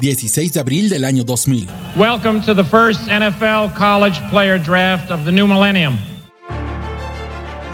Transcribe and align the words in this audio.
16 0.00 0.52
de 0.52 0.60
abril 0.60 0.88
del 0.88 1.04
año 1.04 1.24
2000. 1.24 1.68
Welcome 1.96 2.40
to 2.42 2.54
the 2.54 2.64
first 2.64 3.00
NFL 3.08 3.74
college 3.76 4.20
player 4.30 4.58
draft 4.58 5.10
of 5.10 5.24
the 5.24 5.32
new 5.32 5.46
millennium. 5.46 5.98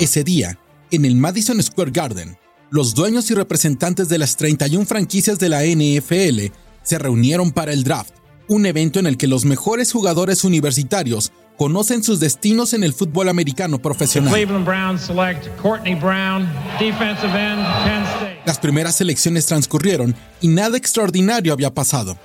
Ese 0.00 0.24
día, 0.24 0.58
en 0.90 1.04
el 1.04 1.14
Madison 1.14 1.62
Square 1.62 1.90
Garden, 1.92 2.36
los 2.70 2.94
dueños 2.94 3.30
y 3.30 3.34
representantes 3.34 4.08
de 4.08 4.18
las 4.18 4.36
31 4.36 4.86
franquicias 4.86 5.38
de 5.38 5.48
la 5.48 5.62
NFL 5.62 6.52
se 6.82 6.98
reunieron 6.98 7.52
para 7.52 7.72
el 7.72 7.84
draft, 7.84 8.14
un 8.48 8.66
evento 8.66 8.98
en 8.98 9.06
el 9.06 9.16
que 9.16 9.28
los 9.28 9.44
mejores 9.44 9.92
jugadores 9.92 10.44
universitarios 10.44 11.32
conocen 11.56 12.02
sus 12.02 12.20
destinos 12.20 12.72
en 12.72 12.84
el 12.84 12.92
fútbol 12.92 13.28
americano 13.28 13.78
profesional. 13.80 14.32
Cleveland 14.32 14.66
Browns 14.66 15.02
select 15.02 15.48
Courtney 15.60 15.94
Brown, 15.94 16.48
defensive 16.78 17.32
end, 17.32 17.62
Penn 17.84 18.02
State. 18.02 18.42
Las 18.44 18.58
primeras 18.58 19.00
elecciones 19.00 19.46
transcurrieron 19.46 20.14
y 20.40 20.48
nada 20.48 20.76
extraordinario 20.76 21.52
había 21.52 21.72
pasado. 21.72 22.18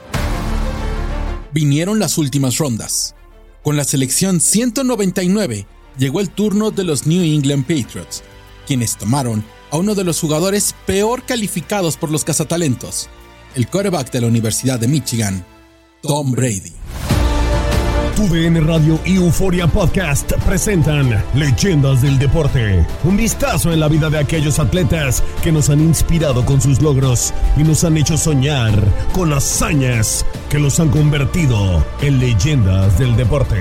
Vinieron 1.54 2.00
las 2.00 2.18
últimas 2.18 2.58
rondas. 2.58 3.16
Con 3.64 3.76
la 3.76 3.84
selección 3.84 4.40
199 4.40 5.66
llegó 5.98 6.22
el 6.22 6.30
turno 6.30 6.72
de 6.72 6.84
los 6.84 7.06
New 7.06 7.22
England 7.22 7.64
Patriots, 7.64 8.24
quienes 8.66 8.98
tomaron 8.98 9.44
a 9.72 9.78
uno 9.78 9.96
de 9.96 10.04
los 10.04 10.20
jugadores 10.20 10.74
peor 10.86 11.24
calificados 11.24 11.98
por 11.98 12.12
los 12.12 12.24
cazatalentos, 12.24 13.10
el 13.56 13.68
quarterback 13.68 14.12
de 14.12 14.22
la 14.22 14.28
Universidad 14.28 14.80
de 14.80 14.88
Michigan, 14.88 15.46
Tom 16.02 16.32
Brady. 16.32 16.74
TUDN 18.20 18.68
Radio 18.68 19.00
y 19.06 19.16
Euforia 19.16 19.66
Podcast 19.66 20.34
presentan 20.46 21.24
Leyendas 21.34 22.02
del 22.02 22.20
Deporte. 22.20 22.86
Un 23.06 23.16
vistazo 23.16 23.72
en 23.72 23.80
la 23.80 23.88
vida 23.88 24.10
de 24.10 24.20
aquellos 24.20 24.60
atletas 24.60 25.24
que 25.42 25.54
nos 25.54 25.70
han 25.70 25.80
inspirado 25.80 26.44
con 26.44 26.60
sus 26.60 26.82
logros 26.82 27.34
y 27.56 27.64
nos 27.64 27.86
han 27.86 27.96
hecho 27.96 28.18
soñar 28.18 28.74
con 29.14 29.32
hazañas 29.32 30.26
que 30.50 30.60
los 30.60 30.82
han 30.82 30.90
convertido 30.90 31.82
en 32.02 32.20
leyendas 32.20 33.00
del 33.00 33.16
deporte. 33.16 33.56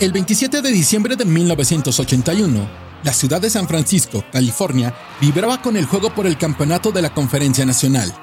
El 0.00 0.12
27 0.12 0.62
de 0.62 0.72
diciembre 0.72 1.14
de 1.14 1.26
1981, 1.26 2.66
la 3.02 3.12
ciudad 3.12 3.38
de 3.38 3.50
San 3.50 3.68
Francisco, 3.68 4.24
California, 4.32 4.94
vibraba 5.20 5.60
con 5.60 5.76
el 5.76 5.84
juego 5.84 6.08
por 6.14 6.26
el 6.26 6.38
campeonato 6.38 6.90
de 6.90 7.02
la 7.02 7.12
Conferencia 7.12 7.66
Nacional. 7.66 8.14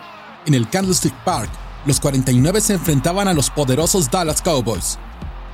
En 0.47 0.55
el 0.55 0.67
Candlestick 0.67 1.13
Park, 1.23 1.51
los 1.85 1.99
49 1.99 2.59
se 2.61 2.73
enfrentaban 2.73 3.27
a 3.27 3.35
los 3.35 3.51
poderosos 3.51 4.09
Dallas 4.09 4.41
Cowboys. 4.41 4.97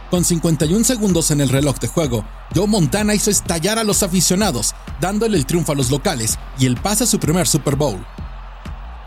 Con 0.09 0.23
51 0.23 0.85
segundos 0.85 1.29
en 1.31 1.41
el 1.41 1.49
reloj 1.49 1.77
de 1.79 1.89
juego, 1.89 2.23
Joe 2.55 2.67
Montana 2.67 3.15
hizo 3.15 3.31
estallar 3.31 3.77
a 3.77 3.83
los 3.83 4.01
aficionados, 4.01 4.73
dándole 5.01 5.37
el 5.37 5.45
triunfo 5.45 5.73
a 5.73 5.75
los 5.75 5.91
locales 5.91 6.39
y 6.57 6.67
el 6.67 6.77
pase 6.77 7.03
a 7.03 7.07
su 7.07 7.19
primer 7.19 7.49
Super 7.49 7.75
Bowl. 7.75 7.99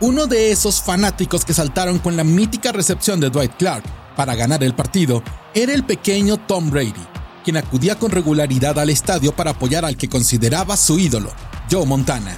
Uno 0.01 0.27
de 0.27 0.51
esos 0.51 0.83
fanáticos 0.83 1.45
que 1.45 1.55
saltaron 1.55 1.97
con 1.97 2.15
la 2.15 2.23
mítica 2.23 2.71
recepción 2.71 3.19
de 3.19 3.31
Dwight 3.31 3.55
Clark 3.57 4.04
para 4.15 4.35
ganar 4.35 4.63
el 4.63 4.73
partido 4.73 5.23
era 5.53 5.73
el 5.73 5.83
pequeño 5.83 6.37
Tom 6.37 6.69
Brady, 6.69 7.05
quien 7.43 7.57
acudía 7.57 7.95
con 7.99 8.11
regularidad 8.11 8.79
al 8.79 8.89
estadio 8.89 9.35
para 9.35 9.51
apoyar 9.51 9.85
al 9.85 9.97
que 9.97 10.09
consideraba 10.09 10.77
su 10.77 10.99
ídolo, 10.99 11.31
Joe 11.69 11.85
Montana. 11.85 12.37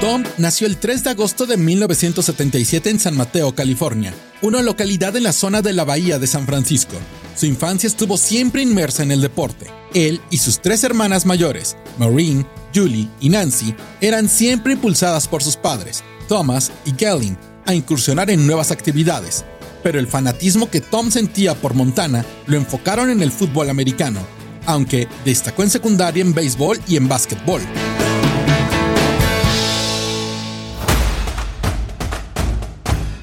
Tom 0.00 0.24
nació 0.38 0.68
el 0.68 0.76
3 0.76 1.04
de 1.04 1.10
agosto 1.10 1.44
de 1.44 1.56
1977 1.56 2.88
en 2.88 3.00
San 3.00 3.16
Mateo, 3.16 3.54
California, 3.54 4.14
una 4.42 4.62
localidad 4.62 5.16
en 5.16 5.24
la 5.24 5.32
zona 5.32 5.60
de 5.60 5.72
la 5.72 5.84
Bahía 5.84 6.18
de 6.18 6.26
San 6.28 6.46
Francisco. 6.46 6.96
Su 7.34 7.46
infancia 7.46 7.88
estuvo 7.88 8.16
siempre 8.16 8.62
inmersa 8.62 9.02
en 9.02 9.10
el 9.10 9.20
deporte. 9.20 9.66
Él 9.94 10.20
y 10.30 10.38
sus 10.38 10.60
tres 10.60 10.84
hermanas 10.84 11.26
mayores, 11.26 11.76
Maureen, 11.98 12.46
Julie 12.74 13.08
y 13.20 13.28
Nancy, 13.28 13.74
eran 14.00 14.28
siempre 14.28 14.74
impulsadas 14.74 15.28
por 15.28 15.42
sus 15.42 15.56
padres, 15.56 16.04
Thomas 16.28 16.72
y 16.84 16.92
Gellin, 16.92 17.36
a 17.66 17.74
incursionar 17.74 18.30
en 18.30 18.46
nuevas 18.46 18.70
actividades. 18.70 19.44
Pero 19.82 19.98
el 19.98 20.06
fanatismo 20.06 20.70
que 20.70 20.80
Tom 20.80 21.10
sentía 21.10 21.54
por 21.54 21.74
Montana 21.74 22.24
lo 22.46 22.56
enfocaron 22.56 23.10
en 23.10 23.22
el 23.22 23.30
fútbol 23.30 23.70
americano, 23.70 24.20
aunque 24.66 25.08
destacó 25.24 25.62
en 25.62 25.70
secundaria 25.70 26.22
en 26.22 26.34
béisbol 26.34 26.78
y 26.86 26.96
en 26.96 27.08
básquetbol. 27.08 27.62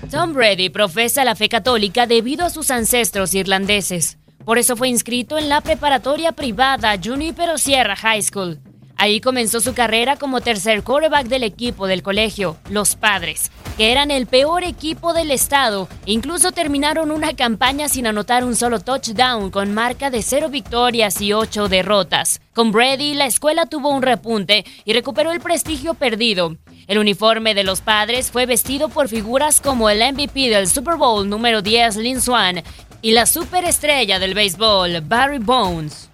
Tom 0.10 0.34
Brady 0.34 0.69
profesa 0.69 1.25
la 1.25 1.36
fe 1.36 1.50
católica 1.50 2.08
debido 2.08 2.46
a 2.46 2.50
sus 2.50 2.72
ancestros 2.72 3.34
irlandeses. 3.34 4.18
Por 4.46 4.58
eso 4.58 4.78
fue 4.78 4.88
inscrito 4.88 5.38
en 5.38 5.50
la 5.50 5.60
preparatoria 5.60 6.31
privada 6.31 6.96
Junipero 7.04 7.58
Sierra 7.58 7.96
High 7.96 8.22
School. 8.22 8.60
Ahí 8.97 9.19
comenzó 9.19 9.59
su 9.59 9.74
carrera 9.74 10.15
como 10.15 10.39
tercer 10.39 10.81
quarterback 10.81 11.27
del 11.27 11.44
equipo 11.44 11.86
del 11.86 12.01
colegio, 12.01 12.57
los 12.69 12.95
Padres, 12.95 13.51
que 13.77 13.92
eran 13.92 14.09
el 14.09 14.25
peor 14.25 14.63
equipo 14.63 15.13
del 15.13 15.31
estado. 15.31 15.89
Incluso 16.06 16.53
terminaron 16.53 17.12
una 17.12 17.36
campaña 17.36 17.89
sin 17.89 18.07
anotar 18.07 18.45
un 18.45 18.56
solo 18.56 18.80
touchdown 18.80 19.51
con 19.51 19.74
marca 19.74 20.09
de 20.09 20.21
cero 20.21 20.47
victorias 20.50 21.19
y 21.19 21.33
ocho 21.33 21.68
derrotas. 21.68 22.39
Con 22.53 22.71
Brady, 22.71 23.15
la 23.15 23.25
escuela 23.25 23.65
tuvo 23.65 23.89
un 23.89 24.01
repunte 24.01 24.63
y 24.86 24.94
recuperó 24.94 25.33
el 25.33 25.42
prestigio 25.42 25.94
perdido. 25.95 26.56
El 26.88 27.00
uniforme 27.00 27.53
de 27.53 27.63
los 27.63 27.81
padres 27.81 28.31
fue 28.31 28.45
vestido 28.45 28.88
por 28.88 29.09
figuras 29.09 29.59
como 29.59 29.89
el 29.89 30.00
MVP 30.13 30.50
del 30.50 30.69
Super 30.69 30.95
Bowl 30.95 31.27
número 31.27 31.62
10, 31.62 31.97
Lin 31.97 32.21
Swan, 32.21 32.63
y 33.01 33.12
la 33.12 33.25
superestrella 33.25 34.19
del 34.19 34.33
béisbol, 34.33 35.01
Barry 35.01 35.39
Bones. 35.39 36.09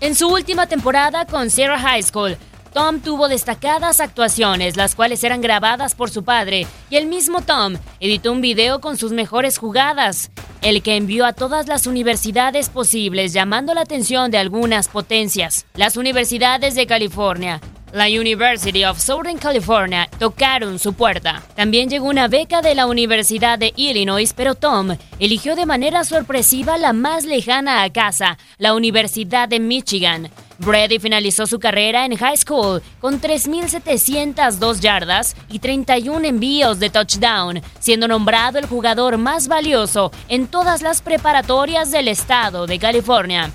En 0.00 0.14
su 0.14 0.28
última 0.28 0.68
temporada 0.68 1.26
con 1.26 1.50
Sierra 1.50 1.76
High 1.76 2.04
School, 2.04 2.36
Tom 2.72 3.00
tuvo 3.00 3.26
destacadas 3.26 3.98
actuaciones, 3.98 4.76
las 4.76 4.94
cuales 4.94 5.24
eran 5.24 5.40
grabadas 5.40 5.96
por 5.96 6.08
su 6.08 6.22
padre, 6.22 6.68
y 6.88 6.96
el 6.96 7.06
mismo 7.06 7.40
Tom 7.40 7.74
editó 7.98 8.30
un 8.30 8.40
video 8.40 8.80
con 8.80 8.96
sus 8.96 9.10
mejores 9.10 9.58
jugadas, 9.58 10.30
el 10.62 10.82
que 10.82 10.94
envió 10.94 11.26
a 11.26 11.32
todas 11.32 11.66
las 11.66 11.88
universidades 11.88 12.68
posibles, 12.68 13.32
llamando 13.32 13.74
la 13.74 13.80
atención 13.80 14.30
de 14.30 14.38
algunas 14.38 14.86
potencias. 14.86 15.66
Las 15.74 15.96
universidades 15.96 16.76
de 16.76 16.86
California, 16.86 17.60
la 17.92 18.06
University 18.06 18.84
of 18.84 18.98
Southern 18.98 19.38
California 19.38 20.08
tocaron 20.18 20.78
su 20.78 20.92
puerta. 20.94 21.42
También 21.54 21.88
llegó 21.88 22.06
una 22.06 22.28
beca 22.28 22.62
de 22.62 22.74
la 22.74 22.86
Universidad 22.86 23.58
de 23.58 23.72
Illinois, 23.76 24.32
pero 24.34 24.54
Tom 24.54 24.96
eligió 25.18 25.56
de 25.56 25.66
manera 25.66 26.04
sorpresiva 26.04 26.78
la 26.78 26.92
más 26.92 27.24
lejana 27.24 27.82
a 27.82 27.92
casa, 27.92 28.38
la 28.58 28.74
Universidad 28.74 29.48
de 29.48 29.60
Michigan. 29.60 30.30
Brady 30.58 30.98
finalizó 30.98 31.46
su 31.46 31.60
carrera 31.60 32.04
en 32.04 32.16
high 32.16 32.36
school 32.36 32.82
con 33.00 33.20
3.702 33.20 34.80
yardas 34.80 35.36
y 35.48 35.60
31 35.60 36.26
envíos 36.26 36.80
de 36.80 36.90
touchdown, 36.90 37.62
siendo 37.78 38.08
nombrado 38.08 38.58
el 38.58 38.66
jugador 38.66 39.18
más 39.18 39.46
valioso 39.46 40.10
en 40.28 40.48
todas 40.48 40.82
las 40.82 41.00
preparatorias 41.00 41.90
del 41.90 42.08
estado 42.08 42.66
de 42.66 42.78
California. 42.78 43.52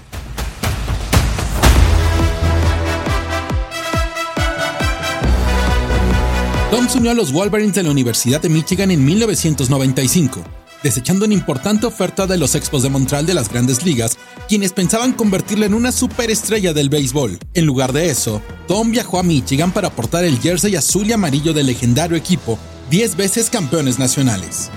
Tom 6.74 6.90
se 6.90 6.98
unió 6.98 7.12
a 7.12 7.14
los 7.14 7.32
Wolverines 7.32 7.76
de 7.76 7.84
la 7.84 7.92
Universidad 7.92 8.42
de 8.42 8.50
Michigan 8.50 8.90
en 8.90 9.06
1995, 9.06 10.44
desechando 10.82 11.26
una 11.26 11.36
importante 11.36 11.86
oferta 11.86 12.26
de 12.26 12.36
los 12.36 12.56
Expos 12.56 12.82
de 12.82 12.90
Montreal 12.90 13.28
de 13.28 13.36
las 13.36 13.48
grandes 13.48 13.86
ligas, 13.86 14.18
quienes 14.50 14.74
pensaban 14.74 15.14
convertirlo 15.14 15.68
en 15.68 15.76
una 15.76 15.92
superestrella 15.92 16.74
del 16.74 16.90
béisbol. 16.90 17.38
En 17.54 17.68
lugar 17.68 17.94
de 17.94 18.10
eso, 18.10 18.42
Tom 18.68 18.90
viajó 18.90 19.20
a 19.20 19.24
Michigan 19.24 19.72
para 19.72 19.92
portar 19.92 20.24
el 20.24 20.40
jersey 20.40 20.76
azul 20.76 21.08
y 21.08 21.14
amarillo 21.14 21.54
del 21.54 21.68
legendario 21.68 22.18
equipo, 22.18 22.58
10 22.90 23.18
veces 23.18 23.52
campeones 23.52 24.00
nacionales. 24.00 24.72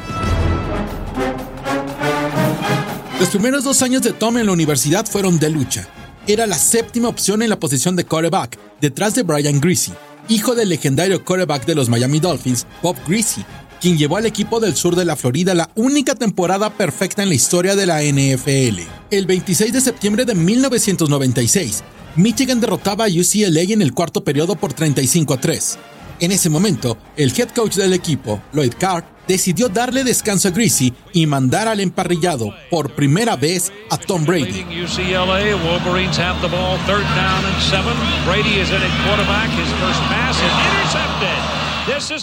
Los 3.19 3.31
primeros 3.31 3.65
dos 3.65 3.81
años 3.81 4.03
de 4.03 4.13
Tom 4.13 4.37
en 4.37 4.45
la 4.45 4.53
universidad 4.53 5.07
fueron 5.07 5.39
de 5.39 5.49
lucha. 5.49 5.89
Era 6.27 6.47
la 6.47 6.59
séptima 6.59 7.09
opción 7.09 7.41
en 7.41 7.49
la 7.49 7.59
posición 7.59 7.97
de 7.97 8.05
quarterback, 8.05 8.59
detrás 8.83 9.15
de 9.15 9.23
Brian 9.23 9.61
Greasy, 9.63 9.95
hijo 10.29 10.55
del 10.55 10.69
legendario 10.69 11.25
quarterback 11.25 11.67
de 11.67 11.75
los 11.75 11.89
Miami 11.89 12.21
Dolphins, 12.21 12.67
Bob 12.83 12.97
Greasy, 13.07 13.45
quien 13.81 13.99
llevó 13.99 14.17
al 14.17 14.27
equipo 14.27 14.61
del 14.61 14.75
sur 14.75 14.97
de 14.97 15.05
la 15.05 15.17
Florida 15.17 15.55
la 15.55 15.71
única 15.75 16.15
temporada 16.15 16.71
perfecta 16.71 17.23
en 17.23 17.29
la 17.29 17.35
historia 17.35 17.77
de 17.77 17.87
la 17.87 18.03
NFL. 18.03 18.81
El 19.11 19.27
26 19.27 19.73
de 19.73 19.81
septiembre 19.81 20.25
de 20.25 20.35
1996, 20.35 21.85
Michigan 22.17 22.61
derrotaba 22.61 23.05
a 23.05 23.09
UCLA 23.09 23.63
en 23.63 23.83
el 23.83 23.93
cuarto 23.93 24.25
periodo 24.25 24.57
por 24.57 24.73
35 24.73 25.35
a 25.35 25.41
3. 25.41 25.79
En 26.21 26.33
ese 26.33 26.49
momento, 26.49 26.97
el 27.17 27.33
head 27.39 27.51
coach 27.51 27.75
del 27.75 27.93
equipo, 27.93 28.41
Lloyd 28.55 28.73
Carr, 28.79 29.16
decidió 29.27 29.69
darle 29.69 30.05
descanso 30.05 30.49
a 30.49 30.51
Greasy 30.51 30.93
y 31.13 31.27
mandar 31.27 31.69
al 31.69 31.81
emparrillado 31.81 32.55
por 32.71 32.95
primera 32.95 33.37
vez 33.37 33.73
a 33.91 33.97
Tom 33.97 34.25
Brady. 34.25 34.65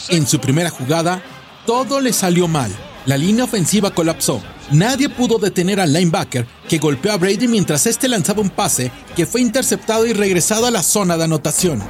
En 0.09 0.27
su 0.27 0.39
primera 0.39 0.69
jugada, 0.69 1.21
todo 1.65 2.01
le 2.01 2.13
salió 2.13 2.47
mal. 2.47 2.71
La 3.05 3.17
línea 3.17 3.43
ofensiva 3.43 3.91
colapsó. 3.91 4.41
Nadie 4.71 5.09
pudo 5.09 5.37
detener 5.37 5.79
al 5.79 5.91
linebacker 5.91 6.47
que 6.69 6.77
golpeó 6.77 7.11
a 7.11 7.17
Brady 7.17 7.47
mientras 7.47 7.85
este 7.85 8.07
lanzaba 8.07 8.41
un 8.41 8.49
pase 8.49 8.91
que 9.15 9.25
fue 9.25 9.41
interceptado 9.41 10.05
y 10.05 10.13
regresado 10.13 10.67
a 10.67 10.71
la 10.71 10.83
zona 10.83 11.17
de 11.17 11.25
anotación. 11.25 11.83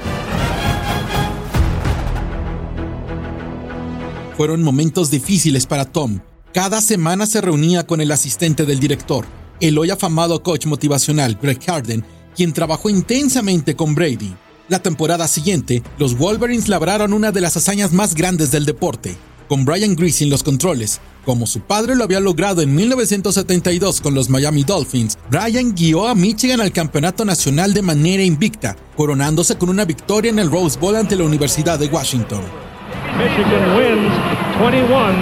Fueron 4.38 4.64
momentos 4.64 5.12
difíciles 5.12 5.68
para 5.68 5.86
Tom. 5.86 6.20
Cada 6.54 6.82
semana 6.82 7.28
se 7.28 7.40
reunía 7.40 7.86
con 7.86 8.02
el 8.02 8.12
asistente 8.12 8.66
del 8.66 8.80
director, 8.80 9.26
el 9.60 9.78
hoy 9.78 9.92
afamado 9.92 10.42
coach 10.42 10.66
motivacional 10.66 11.38
Greg 11.40 11.64
Harden, 11.64 12.04
quien 12.36 12.52
trabajó 12.52 12.90
intensamente 12.90 13.76
con 13.76 13.94
Brady. 13.94 14.36
La 14.70 14.82
temporada 14.82 15.28
siguiente, 15.28 15.84
los 16.00 16.18
Wolverines 16.18 16.68
labraron 16.68 17.14
una 17.14 17.32
de 17.32 17.42
las 17.42 17.58
hazañas 17.58 17.94
más 17.94 18.16
grandes 18.16 18.50
del 18.50 18.66
deporte, 18.66 19.16
con 19.48 19.66
Brian 19.66 19.96
Greasy 19.96 20.24
en 20.24 20.32
los 20.32 20.42
controles. 20.42 21.00
Como 21.26 21.46
su 21.46 21.62
padre 21.62 21.96
lo 21.96 22.04
había 22.04 22.20
logrado 22.20 22.62
en 22.64 22.74
1972 22.74 24.02
con 24.02 24.16
los 24.16 24.30
Miami 24.30 24.64
Dolphins, 24.64 25.18
Brian 25.30 25.76
guió 25.76 26.08
a 26.08 26.16
Michigan 26.16 26.60
al 26.60 26.72
campeonato 26.72 27.24
nacional 27.24 27.74
de 27.74 27.84
manera 27.84 28.24
invicta, 28.24 28.76
coronándose 28.98 29.58
con 29.58 29.70
una 29.70 29.86
victoria 29.86 30.32
en 30.32 30.40
el 30.40 30.50
Rose 30.50 30.80
Bowl 30.80 30.96
ante 30.96 31.16
la 31.16 31.24
Universidad 31.24 31.78
de 31.78 31.88
Washington. 31.88 32.73
Michigan 33.18 33.78
wins 33.78 34.14
21 34.60 35.14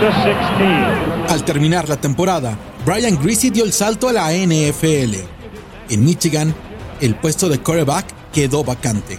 16. 0.00 1.30
Al 1.30 1.44
terminar 1.44 1.88
la 1.88 1.96
temporada, 1.96 2.56
Brian 2.84 3.18
Greasy 3.22 3.50
dio 3.50 3.64
el 3.64 3.72
salto 3.72 4.08
a 4.08 4.12
la 4.12 4.32
NFL. 4.32 5.14
En 5.90 6.04
Michigan, 6.04 6.54
el 7.00 7.14
puesto 7.14 7.48
de 7.48 7.58
quarterback 7.58 8.06
quedó 8.32 8.64
vacante. 8.64 9.18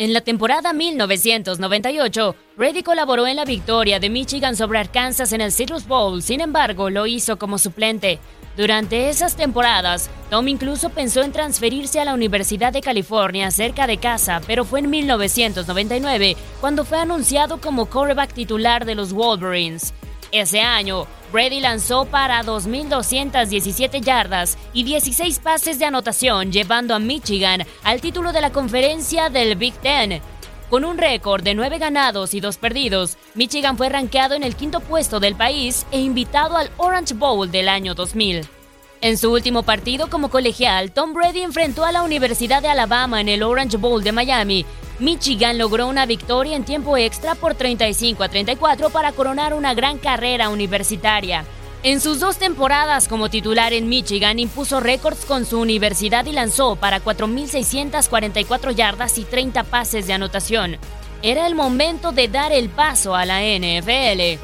En 0.00 0.14
la 0.14 0.22
temporada 0.22 0.72
1998, 0.72 2.34
Brady 2.56 2.82
colaboró 2.82 3.26
en 3.26 3.36
la 3.36 3.44
victoria 3.44 4.00
de 4.00 4.08
Michigan 4.08 4.56
sobre 4.56 4.78
Arkansas 4.78 5.34
en 5.34 5.42
el 5.42 5.52
Citrus 5.52 5.86
Bowl, 5.86 6.22
sin 6.22 6.40
embargo, 6.40 6.88
lo 6.88 7.06
hizo 7.06 7.38
como 7.38 7.58
suplente. 7.58 8.18
Durante 8.56 9.10
esas 9.10 9.36
temporadas, 9.36 10.08
Tom 10.30 10.48
incluso 10.48 10.88
pensó 10.88 11.20
en 11.20 11.32
transferirse 11.32 12.00
a 12.00 12.06
la 12.06 12.14
Universidad 12.14 12.72
de 12.72 12.80
California 12.80 13.50
cerca 13.50 13.86
de 13.86 13.98
casa, 13.98 14.40
pero 14.46 14.64
fue 14.64 14.80
en 14.80 14.88
1999 14.88 16.34
cuando 16.62 16.86
fue 16.86 16.96
anunciado 16.96 17.60
como 17.60 17.84
quarterback 17.84 18.32
titular 18.32 18.86
de 18.86 18.94
los 18.94 19.12
Wolverines. 19.12 19.92
Ese 20.32 20.62
año, 20.62 21.06
Brady 21.32 21.60
lanzó 21.60 22.06
para 22.06 22.42
2.217 22.42 24.00
yardas 24.00 24.58
y 24.72 24.84
16 24.84 25.38
pases 25.38 25.78
de 25.78 25.84
anotación, 25.84 26.50
llevando 26.50 26.94
a 26.94 26.98
Michigan 26.98 27.64
al 27.84 28.00
título 28.00 28.32
de 28.32 28.40
la 28.40 28.50
conferencia 28.50 29.30
del 29.30 29.56
Big 29.56 29.74
Ten. 29.74 30.20
Con 30.68 30.84
un 30.84 30.98
récord 30.98 31.42
de 31.42 31.54
9 31.54 31.78
ganados 31.78 32.34
y 32.34 32.40
2 32.40 32.56
perdidos, 32.58 33.16
Michigan 33.34 33.76
fue 33.76 33.88
rankeado 33.88 34.34
en 34.34 34.44
el 34.44 34.56
quinto 34.56 34.80
puesto 34.80 35.18
del 35.20 35.34
país 35.34 35.86
e 35.90 36.00
invitado 36.00 36.56
al 36.56 36.70
Orange 36.76 37.14
Bowl 37.14 37.50
del 37.50 37.68
año 37.68 37.94
2000. 37.94 38.59
En 39.02 39.16
su 39.16 39.32
último 39.32 39.62
partido 39.62 40.10
como 40.10 40.28
colegial, 40.28 40.92
Tom 40.92 41.14
Brady 41.14 41.40
enfrentó 41.40 41.86
a 41.86 41.92
la 41.92 42.02
Universidad 42.02 42.60
de 42.60 42.68
Alabama 42.68 43.22
en 43.22 43.30
el 43.30 43.42
Orange 43.42 43.78
Bowl 43.78 44.04
de 44.04 44.12
Miami. 44.12 44.66
Michigan 44.98 45.56
logró 45.56 45.86
una 45.86 46.04
victoria 46.04 46.54
en 46.54 46.64
tiempo 46.64 46.98
extra 46.98 47.34
por 47.34 47.54
35 47.54 48.22
a 48.22 48.28
34 48.28 48.90
para 48.90 49.12
coronar 49.12 49.54
una 49.54 49.72
gran 49.72 49.96
carrera 49.96 50.50
universitaria. 50.50 51.46
En 51.82 52.02
sus 52.02 52.20
dos 52.20 52.36
temporadas 52.36 53.08
como 53.08 53.30
titular 53.30 53.72
en 53.72 53.88
Michigan 53.88 54.38
impuso 54.38 54.80
récords 54.80 55.24
con 55.24 55.46
su 55.46 55.58
universidad 55.58 56.26
y 56.26 56.32
lanzó 56.32 56.76
para 56.76 57.02
4.644 57.02 58.74
yardas 58.74 59.16
y 59.16 59.24
30 59.24 59.64
pases 59.64 60.06
de 60.06 60.12
anotación. 60.12 60.76
Era 61.22 61.46
el 61.46 61.54
momento 61.54 62.12
de 62.12 62.28
dar 62.28 62.52
el 62.52 62.68
paso 62.68 63.14
a 63.14 63.24
la 63.24 63.40
NFL. 63.40 64.38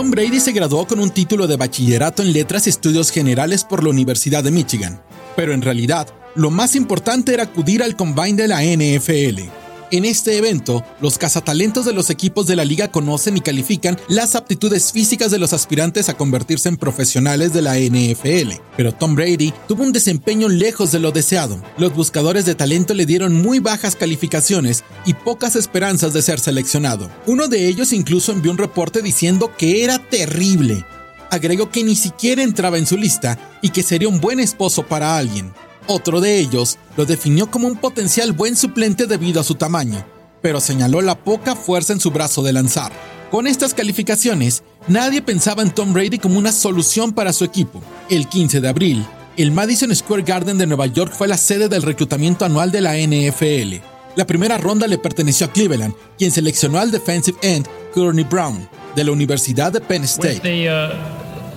Tom 0.00 0.10
Brady 0.10 0.40
se 0.40 0.52
graduó 0.52 0.86
con 0.86 0.98
un 0.98 1.10
título 1.10 1.46
de 1.46 1.58
bachillerato 1.58 2.22
en 2.22 2.32
letras 2.32 2.66
y 2.66 2.70
estudios 2.70 3.10
generales 3.10 3.64
por 3.64 3.84
la 3.84 3.90
Universidad 3.90 4.42
de 4.42 4.50
Michigan, 4.50 4.98
pero 5.36 5.52
en 5.52 5.60
realidad 5.60 6.08
lo 6.34 6.48
más 6.48 6.74
importante 6.74 7.34
era 7.34 7.42
acudir 7.42 7.82
al 7.82 7.96
combine 7.96 8.40
de 8.40 8.48
la 8.48 8.62
NFL. 8.62 9.59
En 9.92 10.04
este 10.04 10.36
evento, 10.36 10.84
los 11.00 11.18
cazatalentos 11.18 11.84
de 11.84 11.92
los 11.92 12.10
equipos 12.10 12.46
de 12.46 12.54
la 12.54 12.64
liga 12.64 12.92
conocen 12.92 13.36
y 13.36 13.40
califican 13.40 13.98
las 14.06 14.36
aptitudes 14.36 14.92
físicas 14.92 15.32
de 15.32 15.40
los 15.40 15.52
aspirantes 15.52 16.08
a 16.08 16.16
convertirse 16.16 16.68
en 16.68 16.76
profesionales 16.76 17.52
de 17.52 17.62
la 17.62 17.76
NFL. 17.76 18.60
Pero 18.76 18.92
Tom 18.92 19.16
Brady 19.16 19.52
tuvo 19.66 19.82
un 19.82 19.92
desempeño 19.92 20.48
lejos 20.48 20.92
de 20.92 21.00
lo 21.00 21.10
deseado. 21.10 21.60
Los 21.76 21.92
buscadores 21.92 22.44
de 22.44 22.54
talento 22.54 22.94
le 22.94 23.04
dieron 23.04 23.34
muy 23.34 23.58
bajas 23.58 23.96
calificaciones 23.96 24.84
y 25.06 25.14
pocas 25.14 25.56
esperanzas 25.56 26.12
de 26.12 26.22
ser 26.22 26.38
seleccionado. 26.38 27.10
Uno 27.26 27.48
de 27.48 27.66
ellos 27.66 27.92
incluso 27.92 28.30
envió 28.30 28.52
un 28.52 28.58
reporte 28.58 29.02
diciendo 29.02 29.50
que 29.58 29.82
era 29.82 29.98
terrible. 29.98 30.84
Agregó 31.32 31.72
que 31.72 31.82
ni 31.82 31.96
siquiera 31.96 32.44
entraba 32.44 32.78
en 32.78 32.86
su 32.86 32.96
lista 32.96 33.38
y 33.60 33.70
que 33.70 33.82
sería 33.82 34.08
un 34.08 34.20
buen 34.20 34.38
esposo 34.38 34.86
para 34.86 35.16
alguien. 35.16 35.52
Otro 35.92 36.20
de 36.20 36.38
ellos 36.38 36.78
lo 36.96 37.04
definió 37.04 37.50
como 37.50 37.66
un 37.66 37.76
potencial 37.76 38.30
buen 38.30 38.54
suplente 38.54 39.06
debido 39.06 39.40
a 39.40 39.44
su 39.44 39.56
tamaño. 39.56 40.06
pero 40.40 40.60
señaló 40.60 41.02
la 41.02 41.16
poca 41.16 41.56
fuerza 41.56 41.92
en 41.92 42.00
su 42.00 42.12
brazo 42.12 42.42
de 42.42 42.52
lanzar. 42.52 42.92
Con 43.30 43.46
estas 43.48 43.74
calificaciones, 43.74 44.62
nadie 44.88 45.20
pensaba 45.20 45.62
en 45.62 45.70
Tom 45.70 45.92
Brady 45.92 46.18
como 46.18 46.38
una 46.38 46.52
solución 46.52 47.12
para 47.12 47.32
su 47.32 47.44
equipo. 47.44 47.82
El 48.08 48.26
15 48.28 48.60
de 48.60 48.68
abril, 48.68 49.04
el 49.36 49.50
Madison 49.50 49.94
Square 49.94 50.22
Garden 50.22 50.56
de 50.56 50.66
Nueva 50.66 50.86
York 50.86 51.12
fue 51.12 51.26
la 51.28 51.36
sede 51.36 51.68
del 51.68 51.82
reclutamiento 51.82 52.44
anual 52.44 52.70
de 52.70 52.80
la 52.80 52.96
NFL. 52.96 53.84
La 54.16 54.26
primera 54.26 54.56
ronda 54.58 54.86
le 54.86 54.96
perteneció 54.96 55.46
a 55.46 55.52
Cleveland, 55.52 55.94
quien 56.16 56.30
seleccionó 56.30 56.78
al 56.78 56.90
defensive 56.92 57.36
end 57.42 57.66
Courtney 57.92 58.24
Brown, 58.24 58.66
de 58.94 59.04
la 59.04 59.10
Universidad 59.10 59.72
de 59.72 59.80
Penn 59.80 60.04
State. 60.04 60.40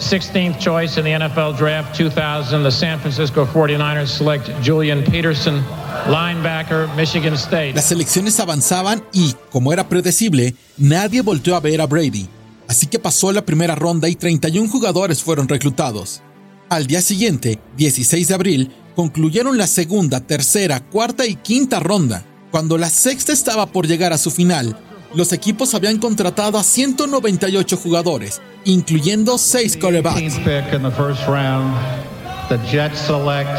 The, 0.10 0.16
uh, 0.16 0.20
16th 0.20 0.60
choice 0.60 0.98
in 0.98 1.06
the 1.06 1.12
NFL 1.12 1.58
Draft 1.58 1.96
2000, 1.96 2.64
the 2.64 2.72
San 2.72 3.00
Francisco 3.00 3.46
49ers 3.46 4.08
select 4.08 4.50
Julian 4.62 5.04
Peterson, 5.04 5.64
linebacker, 6.08 6.94
Michigan 6.96 7.34
State. 7.34 7.74
Las 7.74 7.86
selecciones 7.86 8.40
avanzaban 8.40 9.04
y, 9.14 9.36
como 9.52 9.74
era 9.74 9.88
predecible, 9.88 10.56
nadie 10.78 11.22
volteó 11.22 11.56
a 11.56 11.60
ver 11.60 11.82
a 11.82 11.88
Brady. 11.88 12.28
Así 12.68 12.88
que 12.88 13.00
pasó 13.00 13.32
la 13.32 13.46
primera 13.46 13.76
ronda 13.76 14.10
y 14.10 14.16
31 14.16 14.70
jugadores 14.70 15.22
fueron 15.22 15.48
reclutados. 15.48 16.22
Al 16.70 16.88
día 16.88 17.02
siguiente, 17.02 17.60
16 17.78 18.30
de 18.30 18.34
abril, 18.34 18.72
concluyeron 18.96 19.58
la 19.58 19.68
segunda, 19.68 20.22
tercera, 20.22 20.80
cuarta 20.80 21.26
y 21.26 21.36
quinta 21.36 21.80
ronda. 21.80 22.26
Cuando 22.52 22.78
la 22.78 22.90
sexta 22.90 23.34
estaba 23.34 23.68
por 23.68 23.88
llegar 23.88 24.14
a 24.14 24.18
su 24.18 24.32
final, 24.32 24.78
los 25.14 25.32
equipos 25.32 25.74
habían 25.74 26.00
contratado 26.00 26.58
a 26.58 26.64
198 26.64 27.78
jugadores, 27.78 28.42
incluyendo 28.66 29.38
6 29.38 29.78
corebacks. 29.78 30.36
pick 30.40 30.74
in 30.74 30.82
the 30.82 30.92
first 30.92 31.28
round, 31.28 31.76
the 32.50 32.58
Jets 32.70 33.00
select 33.00 33.50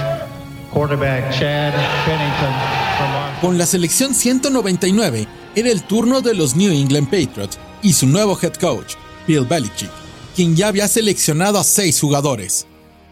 quarterback 0.72 1.30
Chad 1.32 1.72
Pennington 2.04 2.52
from 2.98 3.40
Con 3.40 3.58
la 3.58 3.66
selección 3.66 4.14
199 4.14 5.28
era 5.54 5.70
el 5.70 5.82
turno 5.82 6.20
de 6.20 6.34
los 6.34 6.56
New 6.56 6.72
England 6.72 7.08
Patriots 7.08 7.58
y 7.82 7.92
su 7.92 8.06
nuevo 8.06 8.38
head 8.40 8.54
coach, 8.54 8.94
Bill 9.26 9.44
Belichick, 9.44 9.90
quien 10.34 10.56
ya 10.56 10.68
había 10.68 10.88
seleccionado 10.88 11.58
a 11.58 11.64
6 11.64 12.00
jugadores. 12.00 12.66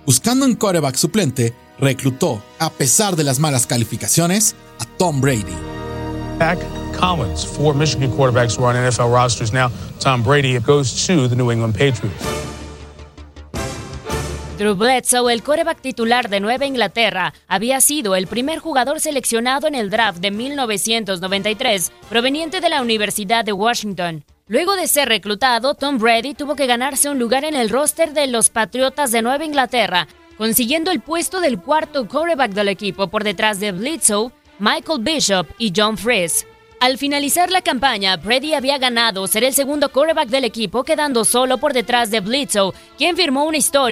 Buscando 0.05 0.45
un 0.47 0.57
quarterback 0.57 0.97
suplente, 0.97 1.55
reclutó, 1.79 2.43
a 2.59 2.71
pesar 2.71 3.15
de 3.15 3.25
las 3.25 3.39
malas 3.39 3.67
calificaciones, 3.67 4.57
a 4.81 4.85
Tom 4.85 5.21
Brady. 5.21 5.55
Collins, 6.93 7.45
four 7.45 7.75
Michigan 7.75 8.11
quarterbacks 8.11 8.57
who 8.57 8.65
on 8.65 8.75
NFL 8.75 9.13
rosters 9.13 9.53
now. 9.53 9.71
Tom 9.99 10.23
Brady 10.23 10.59
goes 10.59 11.07
to 11.07 11.29
the 11.29 11.37
New 11.37 11.51
England 11.51 11.75
Patriots. 11.75 12.43
Drew 14.59 14.77
Bledsoe, 14.77 15.33
el 15.33 15.43
coreback 15.43 15.81
titular 15.81 16.29
de 16.29 16.39
Nueva 16.39 16.67
Inglaterra, 16.67 17.33
había 17.49 17.81
sido 17.81 18.15
el 18.15 18.29
primer 18.29 18.61
jugador 18.61 19.01
seleccionado 19.01 19.67
en 19.67 19.75
el 19.75 19.91
draft 19.91 20.21
de 20.21 20.31
1993, 20.31 21.91
proveniente 22.09 22.61
de 22.61 22.69
la 22.69 22.81
Universidad 22.81 23.45
de 23.45 23.53
Washington. 23.53 24.25
Luego 24.47 24.77
de 24.77 24.87
ser 24.87 25.09
reclutado, 25.09 25.75
Tom 25.75 25.99
Brady 25.99 26.35
tuvo 26.35 26.55
que 26.55 26.67
ganarse 26.67 27.09
un 27.11 27.19
lugar 27.19 27.45
en 27.45 27.57
el 27.57 27.71
roster 27.71 28.13
de 28.13 28.27
los 28.27 28.51
Patriotas 28.51 29.11
de 29.11 29.23
Nueva 29.23 29.45
Inglaterra, 29.45 30.07
consiguiendo 30.37 30.91
el 30.91 31.01
puesto 31.01 31.41
del 31.41 31.59
cuarto 31.59 32.07
quarterback 32.07 32.53
del 32.53 32.69
equipo 32.69 33.09
por 33.09 33.25
detrás 33.25 33.59
de 33.59 33.73
Bledsoe, 33.73 34.31
Michael 34.59 35.01
Bishop 35.01 35.49
y 35.59 35.73
John 35.75 35.99
Friess. 35.99 36.47
Al 36.83 36.99
finalizar 36.99 37.53
la 37.53 37.62
campaña, 37.62 38.17
Brady 38.17 38.55
había 38.55 38.77
ganado 38.77 39.29
ser 39.29 39.45
el 39.45 39.55
segundo 39.55 39.93
quarterback 39.93 40.29
del 40.29 40.43
equipo, 40.43 40.83
quedando 40.83 41.25
solo 41.25 41.59
por 41.59 41.75
detrás 41.75 42.11
de 42.11 42.19
Bledsoe, 42.19 42.73
quien 42.99 43.15
firmó 43.17 43.45
una 43.45 43.59
historia. 43.59 43.92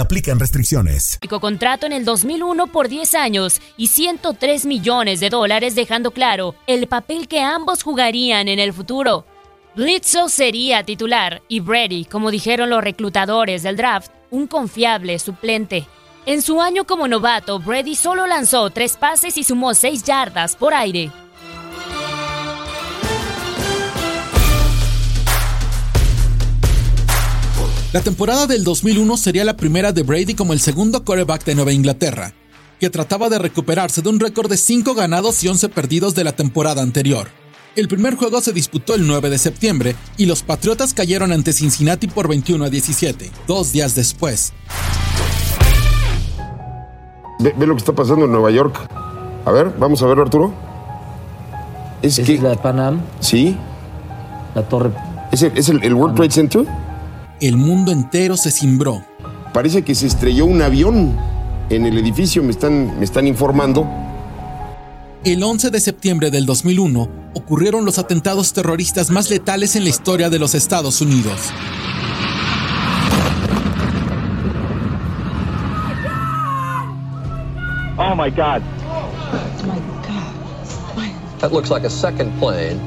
aplican 0.00 0.40
restricciones. 0.40 1.18
contrato 1.40 1.86
en 1.86 1.92
el 1.92 2.04
2001 2.04 2.66
por 2.68 2.88
10 2.88 3.14
años 3.14 3.60
y 3.76 3.86
103 3.86 4.66
millones 4.66 5.20
de 5.20 5.30
dólares, 5.30 5.74
dejando 5.74 6.10
claro 6.10 6.54
el 6.66 6.88
papel 6.88 7.28
que 7.28 7.40
ambos 7.40 7.82
jugarían 7.82 8.48
en 8.48 8.58
el 8.58 8.72
futuro. 8.72 9.24
Bledsoe 9.76 10.28
sería 10.28 10.82
titular 10.82 11.42
y 11.46 11.60
Brady, 11.60 12.04
como 12.04 12.30
dijeron 12.30 12.70
los 12.70 12.82
reclutadores 12.82 13.62
del 13.62 13.76
draft, 13.76 14.10
un 14.30 14.46
confiable 14.46 15.18
suplente. 15.18 15.86
En 16.26 16.42
su 16.42 16.60
año 16.60 16.84
como 16.84 17.08
novato, 17.08 17.58
Brady 17.58 17.94
solo 17.94 18.26
lanzó 18.26 18.70
tres 18.70 18.96
pases 18.96 19.38
y 19.38 19.44
sumó 19.44 19.74
6 19.74 20.02
yardas 20.02 20.56
por 20.56 20.74
aire. 20.74 21.10
La 27.92 28.00
temporada 28.00 28.46
del 28.46 28.62
2001 28.62 29.16
sería 29.16 29.44
la 29.44 29.56
primera 29.56 29.92
de 29.92 30.02
Brady 30.02 30.34
como 30.34 30.52
el 30.52 30.60
segundo 30.60 31.04
quarterback 31.04 31.44
de 31.44 31.54
Nueva 31.56 31.72
Inglaterra, 31.72 32.32
que 32.78 32.88
trataba 32.90 33.28
de 33.28 33.38
recuperarse 33.38 34.00
de 34.02 34.08
un 34.08 34.20
récord 34.20 34.48
de 34.48 34.56
5 34.56 34.94
ganados 34.94 35.42
y 35.42 35.48
11 35.48 35.68
perdidos 35.70 36.14
de 36.14 36.24
la 36.24 36.32
temporada 36.32 36.82
anterior. 36.82 37.28
El 37.76 37.88
primer 37.88 38.14
juego 38.16 38.40
se 38.40 38.52
disputó 38.52 38.94
el 38.94 39.06
9 39.06 39.28
de 39.30 39.38
septiembre 39.38 39.96
y 40.16 40.26
los 40.26 40.42
Patriotas 40.42 40.94
cayeron 40.94 41.32
ante 41.32 41.52
Cincinnati 41.52 42.06
por 42.06 42.28
21 42.28 42.64
a 42.64 42.70
17, 42.70 43.30
dos 43.48 43.72
días 43.72 43.94
después. 43.94 44.52
Ve, 47.40 47.54
ve 47.56 47.66
lo 47.66 47.74
que 47.74 47.78
está 47.78 47.92
pasando 47.94 48.24
en 48.26 48.32
Nueva 48.32 48.50
York. 48.50 48.76
A 49.44 49.50
ver, 49.50 49.72
vamos 49.78 50.02
a 50.02 50.06
verlo, 50.06 50.22
Arturo. 50.24 50.52
Es 52.02 52.18
¿Es 52.18 52.26
que. 52.26 52.38
la 52.38 52.50
de 52.50 52.56
Panam? 52.56 53.00
Sí. 53.20 53.56
La 54.54 54.62
torre. 54.68 54.90
¿Es 55.32 55.42
el, 55.42 55.56
es 55.56 55.68
el- 55.68 55.82
el 55.82 55.94
World 55.94 56.16
Trade 56.16 56.30
Center? 56.30 56.66
El 57.40 57.56
mundo 57.56 57.90
entero 57.90 58.36
se 58.36 58.50
cimbró. 58.50 59.02
Parece 59.54 59.82
que 59.82 59.94
se 59.94 60.06
estrelló 60.06 60.44
un 60.44 60.60
avión 60.60 61.16
en 61.70 61.86
el 61.86 61.96
edificio, 61.96 62.42
me 62.42 62.50
están, 62.50 62.98
me 62.98 63.04
están 63.04 63.26
informando. 63.26 63.88
El 65.24 65.42
11 65.42 65.70
de 65.70 65.80
septiembre 65.80 66.30
del 66.30 66.44
2001 66.44 67.08
ocurrieron 67.34 67.86
los 67.86 67.98
atentados 67.98 68.52
terroristas 68.52 69.10
más 69.10 69.30
letales 69.30 69.74
en 69.74 69.84
la 69.84 69.90
historia 69.90 70.28
de 70.28 70.38
los 70.38 70.54
Estados 70.54 71.00
Unidos. 71.00 71.50
Oh 77.96 78.14
my 78.14 78.30
God. 78.30 78.62
That 81.40 81.52
looks 81.52 81.70
like 81.70 81.86
a 81.86 81.90
second 81.90 82.38
plane. 82.38 82.78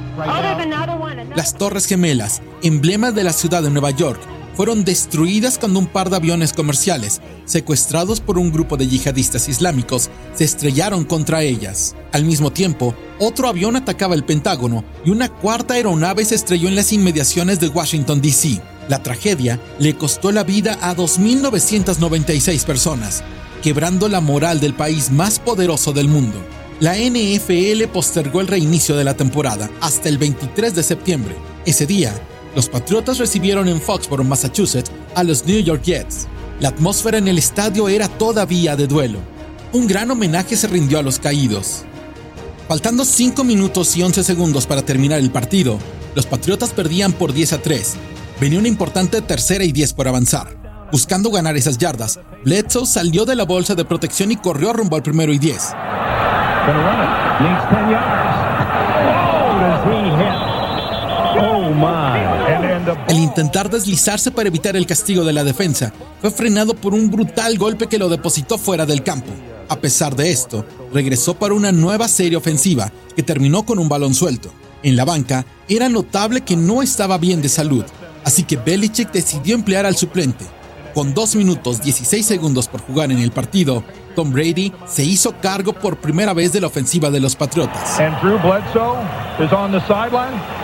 Las 1.35 1.55
Torres 1.55 1.87
Gemelas, 1.87 2.43
emblema 2.61 3.11
de 3.11 3.23
la 3.23 3.33
ciudad 3.33 3.63
de 3.63 3.71
Nueva 3.71 3.89
York, 3.89 4.19
fueron 4.55 4.83
destruidas 4.83 5.57
cuando 5.57 5.79
un 5.79 5.87
par 5.87 6.09
de 6.09 6.15
aviones 6.15 6.53
comerciales, 6.53 7.21
secuestrados 7.45 8.21
por 8.21 8.37
un 8.37 8.51
grupo 8.51 8.77
de 8.77 8.87
yihadistas 8.87 9.49
islámicos, 9.49 10.09
se 10.33 10.43
estrellaron 10.43 11.03
contra 11.05 11.43
ellas. 11.43 11.95
Al 12.11 12.25
mismo 12.25 12.51
tiempo, 12.51 12.95
otro 13.19 13.47
avión 13.47 13.75
atacaba 13.75 14.15
el 14.15 14.23
Pentágono 14.23 14.83
y 15.05 15.09
una 15.09 15.29
cuarta 15.29 15.73
aeronave 15.75 16.25
se 16.25 16.35
estrelló 16.35 16.67
en 16.67 16.75
las 16.75 16.93
inmediaciones 16.93 17.59
de 17.59 17.67
Washington, 17.67 18.21
D.C. 18.21 18.61
La 18.89 19.01
tragedia 19.01 19.59
le 19.79 19.95
costó 19.95 20.31
la 20.31 20.43
vida 20.43 20.77
a 20.81 20.95
2.996 20.95 22.65
personas, 22.65 23.23
quebrando 23.61 24.09
la 24.09 24.21
moral 24.21 24.59
del 24.59 24.73
país 24.73 25.09
más 25.11 25.39
poderoso 25.39 25.93
del 25.93 26.07
mundo. 26.07 26.37
La 26.79 26.97
NFL 26.97 27.83
postergó 27.93 28.41
el 28.41 28.47
reinicio 28.47 28.97
de 28.97 29.05
la 29.05 29.15
temporada 29.15 29.69
hasta 29.79 30.09
el 30.09 30.17
23 30.17 30.75
de 30.75 30.83
septiembre. 30.83 31.35
Ese 31.65 31.85
día, 31.85 32.13
los 32.55 32.69
Patriotas 32.69 33.17
recibieron 33.17 33.67
en 33.67 33.81
Foxborough, 33.81 34.25
Massachusetts, 34.25 34.91
a 35.15 35.23
los 35.23 35.45
New 35.45 35.59
York 35.61 35.81
Jets. 35.83 36.27
La 36.59 36.69
atmósfera 36.69 37.17
en 37.17 37.27
el 37.27 37.37
estadio 37.37 37.89
era 37.89 38.07
todavía 38.07 38.75
de 38.75 38.87
duelo. 38.87 39.19
Un 39.71 39.87
gran 39.87 40.11
homenaje 40.11 40.55
se 40.55 40.67
rindió 40.67 40.99
a 40.99 41.03
los 41.03 41.19
caídos. 41.19 41.83
Faltando 42.67 43.05
5 43.05 43.43
minutos 43.43 43.97
y 43.97 44.03
11 44.03 44.23
segundos 44.23 44.67
para 44.67 44.83
terminar 44.83 45.19
el 45.19 45.31
partido, 45.31 45.79
los 46.15 46.25
Patriotas 46.25 46.69
perdían 46.69 47.11
por 47.13 47.33
10 47.33 47.53
a 47.53 47.61
3. 47.61 47.95
Venía 48.39 48.59
una 48.59 48.67
importante 48.67 49.21
tercera 49.21 49.63
y 49.63 49.71
10 49.71 49.93
por 49.93 50.07
avanzar. 50.07 50.63
Buscando 50.91 51.31
ganar 51.31 51.57
esas 51.57 51.79
yardas, 51.79 52.19
Bledsoe 52.45 52.85
salió 52.85 53.25
de 53.25 53.35
la 53.35 53.45
bolsa 53.45 53.73
de 53.73 53.83
protección 53.83 54.31
y 54.31 54.35
corrió 54.35 54.73
rumbo 54.73 54.95
al 54.95 55.01
primero 55.01 55.33
y 55.33 55.39
10. 55.39 55.73
Gonna 56.65 56.83
run 56.83 57.01
it. 57.01 57.09
Needs 57.41 57.65
10 57.71 57.89
yards. 57.89 58.23
Oh, 59.09 59.57
does 59.59 59.83
he 59.89 59.99
hit? 60.21 60.53
Oh 61.35 61.73
my. 61.73 62.19
And 62.53 62.63
then 62.63 62.82
the 62.82 62.82
El 63.07 63.17
intentar 63.17 63.69
deslizarse 63.69 64.31
para 64.31 64.49
evitar 64.49 64.75
el 64.75 64.85
castigo 64.85 65.23
de 65.23 65.33
la 65.33 65.43
defensa 65.43 65.93
fue 66.21 66.31
frenado 66.31 66.73
por 66.75 66.93
un 66.93 67.09
brutal 67.09 67.57
golpe 67.57 67.87
que 67.87 67.97
lo 67.97 68.09
depositó 68.09 68.57
fuera 68.57 68.85
del 68.85 69.03
campo. 69.03 69.31
A 69.69 69.77
pesar 69.77 70.15
de 70.15 70.31
esto, 70.31 70.65
regresó 70.93 71.33
para 71.35 71.53
una 71.53 71.71
nueva 71.71 72.07
serie 72.07 72.37
ofensiva 72.37 72.91
que 73.15 73.23
terminó 73.23 73.65
con 73.65 73.79
un 73.79 73.89
balón 73.89 74.13
suelto. 74.13 74.51
En 74.83 74.95
la 74.95 75.05
banca 75.05 75.45
era 75.69 75.89
notable 75.89 76.41
que 76.41 76.57
no 76.57 76.81
estaba 76.81 77.17
bien 77.17 77.41
de 77.41 77.49
salud, 77.49 77.85
así 78.25 78.43
que 78.43 78.57
Belichick 78.57 79.11
decidió 79.11 79.55
emplear 79.55 79.85
al 79.85 79.95
suplente. 79.95 80.45
Con 80.93 81.13
2 81.13 81.37
minutos 81.37 81.81
16 81.81 82.23
segundos 82.25 82.67
por 82.67 82.81
jugar 82.81 83.11
en 83.11 83.19
el 83.19 83.31
partido, 83.31 83.83
Tom 84.15 84.31
Brady 84.31 84.71
se 84.87 85.03
hizo 85.03 85.33
cargo 85.41 85.73
por 85.73 85.97
primera 85.97 86.33
vez 86.33 86.53
de 86.53 86.61
la 86.61 86.67
ofensiva 86.67 87.09
de 87.09 87.19
los 87.19 87.35
Patriotas. 87.35 87.99
And 87.99 88.15
Drew 88.21 88.37
Bledsoe 88.39 89.01
is 89.43 89.51
on 89.51 89.71
the 89.71 89.79
sideline. 89.87 90.62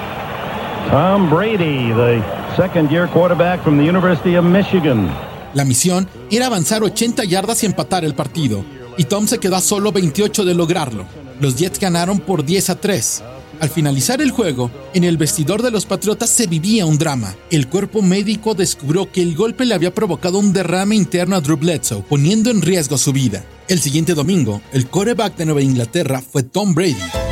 Tom 0.90 1.30
Brady, 1.30 1.94
the 1.94 2.20
second 2.58 2.90
year 2.90 3.08
quarterback 3.10 3.62
from 3.64 3.78
the 3.78 3.84
University 3.84 4.36
of 4.36 4.44
Michigan. 4.44 5.08
La 5.54 5.64
misión 5.64 6.08
era 6.32 6.48
avanzar 6.48 6.82
80 6.82 7.26
yardas 7.26 7.62
y 7.62 7.68
empatar 7.68 8.04
el 8.04 8.16
partido, 8.16 8.66
y 8.98 9.04
Tom 9.04 9.28
se 9.28 9.38
quedó 9.38 9.58
a 9.58 9.62
solo 9.62 9.92
28 9.92 10.46
de 10.46 10.56
lograrlo. 10.56 11.06
Los 11.40 11.58
Jets 11.58 11.80
ganaron 11.80 12.20
por 12.20 12.44
10 12.44 12.72
a 12.72 12.76
3. 12.82 13.24
Al 13.60 13.70
finalizar 13.70 14.20
el 14.20 14.32
juego, 14.32 14.72
en 14.96 15.04
el 15.04 15.18
vestidor 15.18 15.62
de 15.62 15.70
los 15.70 15.86
Patriotas 15.86 16.32
se 16.32 16.48
vivía 16.48 16.88
un 16.88 16.98
drama. 16.98 17.36
El 17.52 17.68
cuerpo 17.68 18.02
médico 18.02 18.56
descubrió 18.56 19.12
que 19.12 19.22
el 19.22 19.36
golpe 19.36 19.66
le 19.66 19.76
había 19.76 19.94
provocado 19.94 20.40
un 20.40 20.54
derrame 20.54 20.96
interno 20.96 21.36
a 21.36 21.42
Drew 21.42 21.58
Bledsoe, 21.58 22.02
poniendo 22.02 22.50
en 22.50 22.64
riesgo 22.64 22.98
su 22.98 23.14
vida. 23.14 23.44
El 23.68 23.80
siguiente 23.80 24.16
domingo, 24.16 24.60
el 24.74 24.88
quarterback 24.88 25.36
de 25.36 25.46
Nueva 25.46 25.62
Inglaterra 25.62 26.20
fue 26.20 26.42
Tom 26.42 26.74
Brady. 26.74 27.29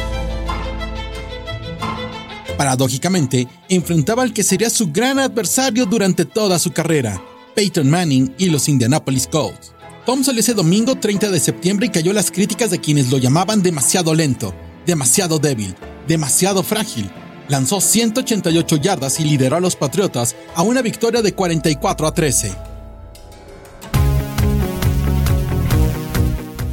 Paradójicamente, 2.58 3.48
enfrentaba 3.70 4.24
al 4.24 4.34
que 4.34 4.44
sería 4.44 4.70
su 4.70 4.92
gran 4.92 5.20
adversario 5.20 5.86
durante 5.86 6.26
toda 6.26 6.58
su 6.58 6.72
carrera, 6.72 7.22
Peyton 7.56 7.90
Manning 7.90 8.34
y 8.38 8.50
los 8.50 8.68
Indianapolis 8.68 9.28
Colts. 9.28 9.74
Tom 10.08 10.24
salió 10.24 10.40
ese 10.40 10.54
domingo 10.54 10.96
30 10.96 11.30
de 11.30 11.40
septiembre 11.40 11.88
y 11.88 11.90
cayó 11.90 12.14
las 12.14 12.32
críticas 12.32 12.72
de 12.72 12.80
quienes 12.80 13.12
lo 13.12 13.20
llamaban 13.20 13.62
demasiado 13.62 14.16
lento, 14.16 14.56
demasiado 14.86 15.38
débil, 15.38 15.76
demasiado 16.08 16.64
frágil. 16.64 17.12
Lanzó 17.48 17.80
188 17.80 18.78
yardas 18.78 19.20
y 19.20 19.26
lideró 19.26 19.58
a 19.58 19.60
los 19.60 19.76
Patriotas 19.76 20.36
a 20.56 20.64
una 20.64 20.82
victoria 20.82 21.22
de 21.22 21.34
44 21.34 22.08
a 22.08 22.14
13. 22.14 22.56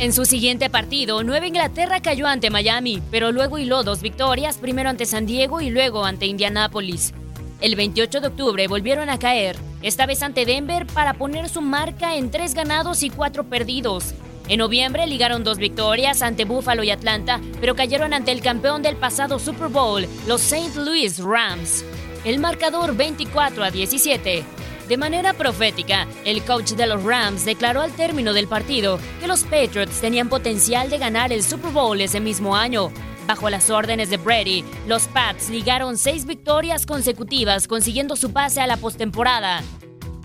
En 0.01 0.13
su 0.13 0.25
siguiente 0.25 0.71
partido, 0.71 1.23
Nueva 1.23 1.47
Inglaterra 1.47 2.01
cayó 2.01 2.27
ante 2.27 2.51
Miami, 2.51 3.01
pero 3.13 3.31
luego 3.31 3.59
hiló 3.59 3.85
dos 3.85 4.03
victorias, 4.03 4.59
primero 4.59 4.91
ante 4.91 5.07
San 5.07 5.25
Diego 5.25 5.61
y 5.61 5.71
luego 5.71 6.05
ante 6.05 6.27
Indianápolis. 6.27 7.15
El 7.61 7.77
28 7.77 8.21
de 8.21 8.27
octubre 8.27 8.67
volvieron 8.67 9.09
a 9.09 9.21
caer, 9.21 9.57
esta 9.83 10.05
vez 10.05 10.23
ante 10.23 10.45
Denver, 10.45 10.85
para 10.87 11.15
poner 11.15 11.49
su 11.49 11.61
marca 11.61 12.17
en 12.17 12.33
tres 12.33 12.55
ganados 12.55 13.05
y 13.05 13.11
cuatro 13.11 13.45
perdidos. 13.45 14.15
En 14.49 14.59
noviembre 14.59 15.07
ligaron 15.07 15.45
dos 15.45 15.59
victorias 15.59 16.23
ante 16.23 16.45
Buffalo 16.45 16.83
y 16.83 16.91
Atlanta, 16.91 17.41
pero 17.61 17.77
cayeron 17.77 18.13
ante 18.13 18.33
el 18.33 18.43
campeón 18.43 18.83
del 18.83 18.97
pasado 18.97 19.39
Super 19.39 19.69
Bowl, 19.69 20.07
los 20.27 20.53
St. 20.53 20.81
Louis 20.81 21.19
Rams. 21.21 21.85
El 22.25 22.41
marcador 22.41 22.97
24 22.97 23.63
a 23.63 23.71
17. 23.71 24.45
De 24.89 24.99
manera 24.99 25.33
profética, 25.33 26.07
el 26.27 26.43
coach 26.45 26.73
de 26.73 26.87
los 26.87 27.03
Rams 27.03 27.45
declaró 27.45 27.81
al 27.81 27.93
término 27.93 28.35
del 28.35 28.49
partido 28.49 28.99
que 29.19 29.27
los 29.27 29.45
Patriots 29.45 30.01
tenían 30.01 30.29
potencial 30.29 30.91
de 30.91 30.99
ganar 30.99 31.33
el 31.33 31.43
Super 31.43 31.71
Bowl 31.71 32.01
ese 32.01 32.21
mismo 32.21 32.55
año. 32.55 32.93
Bajo 33.27 33.49
las 33.49 33.71
órdenes 33.71 34.11
de 34.11 34.19
Brady, 34.19 34.63
los 34.87 35.09
Pats 35.09 35.49
ligaron 35.49 35.97
seis 35.97 36.27
victorias 36.27 36.85
consecutivas 36.85 37.67
consiguiendo 37.67 38.15
su 38.17 38.33
pase 38.33 38.61
a 38.61 38.67
la 38.67 38.77
postemporada. 38.77 39.63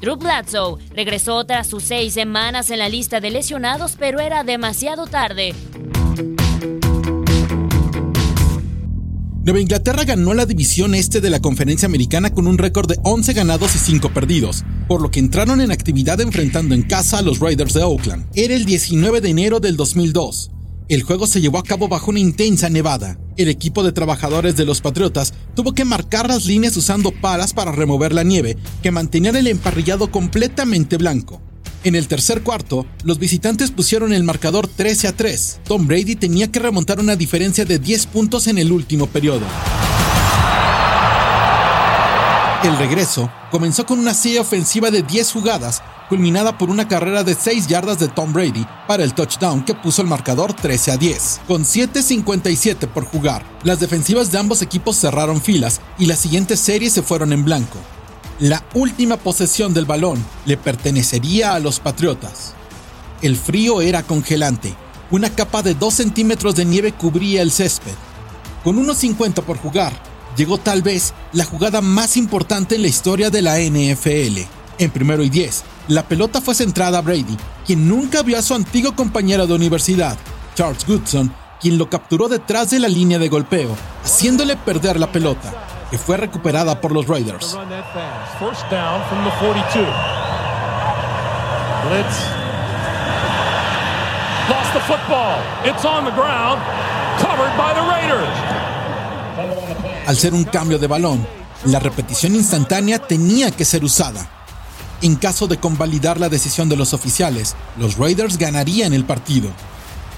Drew 0.01 0.17
Bledsoe 0.17 0.77
regresó 0.91 1.45
tras 1.45 1.67
sus 1.67 1.83
seis 1.83 2.13
semanas 2.13 2.69
en 2.69 2.79
la 2.79 2.89
lista 2.89 3.21
de 3.21 3.31
lesionados, 3.31 3.95
pero 3.97 4.19
era 4.19 4.43
demasiado 4.43 5.07
tarde. 5.07 5.55
Nueva 9.41 9.61
Inglaterra 9.61 10.03
ganó 10.03 10.33
la 10.33 10.45
división 10.45 10.93
este 10.93 11.21
de 11.21 11.29
la 11.29 11.39
conferencia 11.39 11.85
americana 11.85 12.33
con 12.33 12.45
un 12.45 12.57
récord 12.57 12.89
de 12.89 12.99
11 13.03 13.31
ganados 13.33 13.73
y 13.73 13.79
5 13.79 14.13
perdidos, 14.13 14.65
por 14.89 15.01
lo 15.01 15.11
que 15.11 15.21
entraron 15.21 15.61
en 15.61 15.71
actividad 15.71 16.19
enfrentando 16.19 16.75
en 16.75 16.81
casa 16.81 17.19
a 17.19 17.21
los 17.21 17.39
Raiders 17.39 17.73
de 17.73 17.83
Oakland. 17.83 18.27
Era 18.35 18.53
el 18.53 18.65
19 18.65 19.21
de 19.21 19.29
enero 19.29 19.61
del 19.61 19.77
2002. 19.77 20.51
El 20.89 21.03
juego 21.03 21.25
se 21.25 21.39
llevó 21.39 21.57
a 21.57 21.63
cabo 21.63 21.87
bajo 21.87 22.11
una 22.11 22.19
intensa 22.19 22.69
nevada. 22.69 23.17
El 23.37 23.47
equipo 23.47 23.81
de 23.81 23.93
trabajadores 23.93 24.57
de 24.57 24.65
los 24.65 24.81
Patriotas 24.81 25.33
tuvo 25.55 25.73
que 25.73 25.85
marcar 25.85 26.27
las 26.27 26.45
líneas 26.45 26.75
usando 26.75 27.11
palas 27.11 27.53
para 27.53 27.71
remover 27.71 28.13
la 28.13 28.23
nieve 28.23 28.57
que 28.83 28.91
mantenía 28.91 29.31
el 29.31 29.47
emparrillado 29.47 30.11
completamente 30.11 30.97
blanco. 30.97 31.41
En 31.85 31.95
el 31.95 32.09
tercer 32.09 32.43
cuarto, 32.43 32.85
los 33.03 33.19
visitantes 33.19 33.71
pusieron 33.71 34.11
el 34.11 34.25
marcador 34.25 34.67
13 34.67 35.07
a 35.07 35.15
3. 35.15 35.61
Tom 35.63 35.87
Brady 35.87 36.17
tenía 36.17 36.51
que 36.51 36.59
remontar 36.59 36.99
una 36.99 37.15
diferencia 37.15 37.63
de 37.63 37.79
10 37.79 38.07
puntos 38.07 38.47
en 38.47 38.57
el 38.57 38.73
último 38.73 39.07
periodo. 39.07 39.45
El 42.63 42.77
regreso 42.77 43.31
comenzó 43.49 43.85
con 43.85 43.97
una 43.97 44.13
serie 44.13 44.41
ofensiva 44.41 44.91
de 44.91 45.03
10 45.03 45.31
jugadas, 45.31 45.81
culminada 46.09 46.57
por 46.57 46.69
una 46.69 46.89
carrera 46.89 47.23
de 47.23 47.33
6 47.33 47.67
yardas 47.67 47.97
de 47.97 48.09
Tom 48.09 48.33
Brady 48.33 48.67
para 48.85 49.05
el 49.05 49.13
touchdown 49.13 49.63
que 49.63 49.73
puso 49.73 50.01
el 50.01 50.09
marcador 50.09 50.53
13 50.53 50.91
a 50.91 50.97
10. 50.97 51.41
Con 51.47 51.63
7.57 51.63 52.87
por 52.89 53.05
jugar, 53.05 53.45
las 53.63 53.79
defensivas 53.79 54.33
de 54.33 54.39
ambos 54.39 54.61
equipos 54.61 54.97
cerraron 54.97 55.39
filas 55.39 55.79
y 55.97 56.07
las 56.07 56.19
siguientes 56.19 56.59
series 56.59 56.91
se 56.91 57.03
fueron 57.03 57.31
en 57.31 57.45
blanco. 57.45 57.79
La 58.39 58.63
última 58.73 59.17
posesión 59.17 59.73
del 59.73 59.83
balón 59.83 60.23
le 60.45 60.55
pertenecería 60.55 61.55
a 61.55 61.59
los 61.59 61.81
Patriotas. 61.81 62.53
El 63.21 63.35
frío 63.35 63.81
era 63.81 64.03
congelante. 64.03 64.73
Una 65.11 65.29
capa 65.29 65.61
de 65.61 65.73
2 65.73 65.93
centímetros 65.93 66.55
de 66.55 66.63
nieve 66.63 66.93
cubría 66.93 67.41
el 67.41 67.51
césped. 67.51 67.91
Con 68.63 68.77
unos 68.77 68.99
50 68.99 69.41
por 69.41 69.57
jugar, 69.57 69.91
llegó 70.37 70.57
tal 70.57 70.81
vez 70.81 71.13
la 71.33 71.43
jugada 71.43 71.81
más 71.81 72.15
importante 72.15 72.75
en 72.75 72.83
la 72.83 72.87
historia 72.87 73.29
de 73.29 73.41
la 73.41 73.59
NFL. 73.59 74.39
En 74.77 74.89
primero 74.89 75.21
y 75.21 75.29
10, 75.29 75.63
la 75.89 76.07
pelota 76.07 76.39
fue 76.39 76.55
centrada 76.55 76.99
a 76.99 77.01
Brady, 77.01 77.35
quien 77.65 77.89
nunca 77.89 78.23
vio 78.23 78.39
a 78.39 78.41
su 78.41 78.53
antiguo 78.53 78.95
compañero 78.95 79.47
de 79.47 79.55
universidad, 79.55 80.17
Charles 80.55 80.85
Goodson, 80.87 81.33
quien 81.59 81.77
lo 81.77 81.89
capturó 81.89 82.29
detrás 82.29 82.69
de 82.69 82.79
la 82.79 82.87
línea 82.87 83.19
de 83.19 83.27
golpeo, 83.27 83.75
haciéndole 84.05 84.55
perder 84.55 84.97
la 84.97 85.11
pelota 85.11 85.78
que 85.89 85.97
fue 85.97 86.17
recuperada 86.17 86.79
por 86.79 86.91
los 86.91 87.07
Raiders. 87.07 87.57
First 88.39 88.69
down 88.69 89.01
from 89.09 89.23
the 89.23 89.31
42. 89.39 89.85
Blitz. 91.87 92.17
Lost 94.49 94.73
the 94.73 94.79
football. 94.81 95.39
It's 95.65 95.85
on 95.85 96.05
the 96.05 96.11
ground. 96.11 96.61
Covered 97.19 97.55
by 97.57 97.73
the 97.73 97.81
Raiders. 97.81 98.29
Al 100.07 100.17
ser 100.17 100.33
un 100.33 100.43
cambio 100.43 100.79
de 100.79 100.87
balón, 100.87 101.25
la 101.65 101.79
repetición 101.79 102.35
instantánea 102.35 102.99
tenía 102.99 103.51
que 103.51 103.65
ser 103.65 103.83
usada. 103.83 104.27
En 105.01 105.15
caso 105.15 105.47
de 105.47 105.57
convalidar 105.57 106.19
la 106.19 106.29
decisión 106.29 106.67
de 106.67 106.75
los 106.75 106.93
oficiales, 106.93 107.55
los 107.77 107.97
Raiders 107.97 108.37
ganarían 108.37 108.93
el 108.93 109.05
partido. 109.05 109.49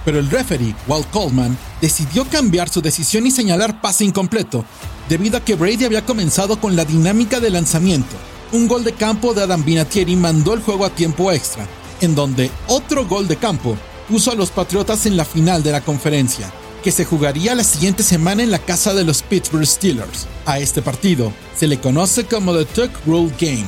Pero 0.04 0.18
el 0.18 0.30
referee, 0.32 0.76
Walt 0.88 1.10
Coleman, 1.12 1.58
decidió 1.80 2.26
cambiar 2.26 2.70
su 2.70 2.82
decisión 2.82 3.28
y 3.28 3.32
señalar 3.32 3.80
pase 3.82 4.04
incompleto, 4.04 4.66
debido 5.12 5.38
a 5.38 5.42
que 5.44 5.56
Brady 5.56 5.84
había 5.84 6.06
comenzado 6.06 6.58
con 6.62 6.78
la 6.78 6.86
dinámica 6.86 7.42
de 7.42 7.50
lanzamiento. 7.50 8.16
Un 8.54 8.70
gol 8.70 8.86
de 8.86 8.94
campo 8.94 9.34
de 9.34 9.44
Adam 9.44 9.66
Vinatieri 9.66 10.16
mandó 10.16 10.54
el 10.54 10.62
juego 10.62 10.86
a 10.86 10.90
tiempo 10.90 11.34
extra, 11.34 11.68
en 12.00 12.16
donde 12.16 12.50
otro 12.68 13.06
gol 13.06 13.28
de 13.28 13.36
campo 13.36 13.76
puso 14.08 14.32
a 14.32 14.36
los 14.36 14.52
Patriotas 14.52 15.06
en 15.06 15.18
la 15.18 15.26
final 15.26 15.64
de 15.64 15.74
la 15.74 15.82
conferencia, 15.82 16.50
que 16.82 16.94
se 16.94 17.04
jugaría 17.04 17.56
la 17.56 17.66
siguiente 17.66 18.04
semana 18.04 18.42
en 18.42 18.52
la 18.52 18.60
casa 18.60 18.94
de 18.94 19.04
los 19.04 19.22
Pittsburgh 19.22 19.68
Steelers. 19.68 20.28
A 20.46 20.60
este 20.60 20.82
partido 20.82 21.34
se 21.58 21.68
le 21.68 21.78
conoce 21.78 22.24
como 22.24 22.54
The 22.54 22.64
Tuck 22.64 22.92
Rule 23.06 23.34
Game. 23.38 23.68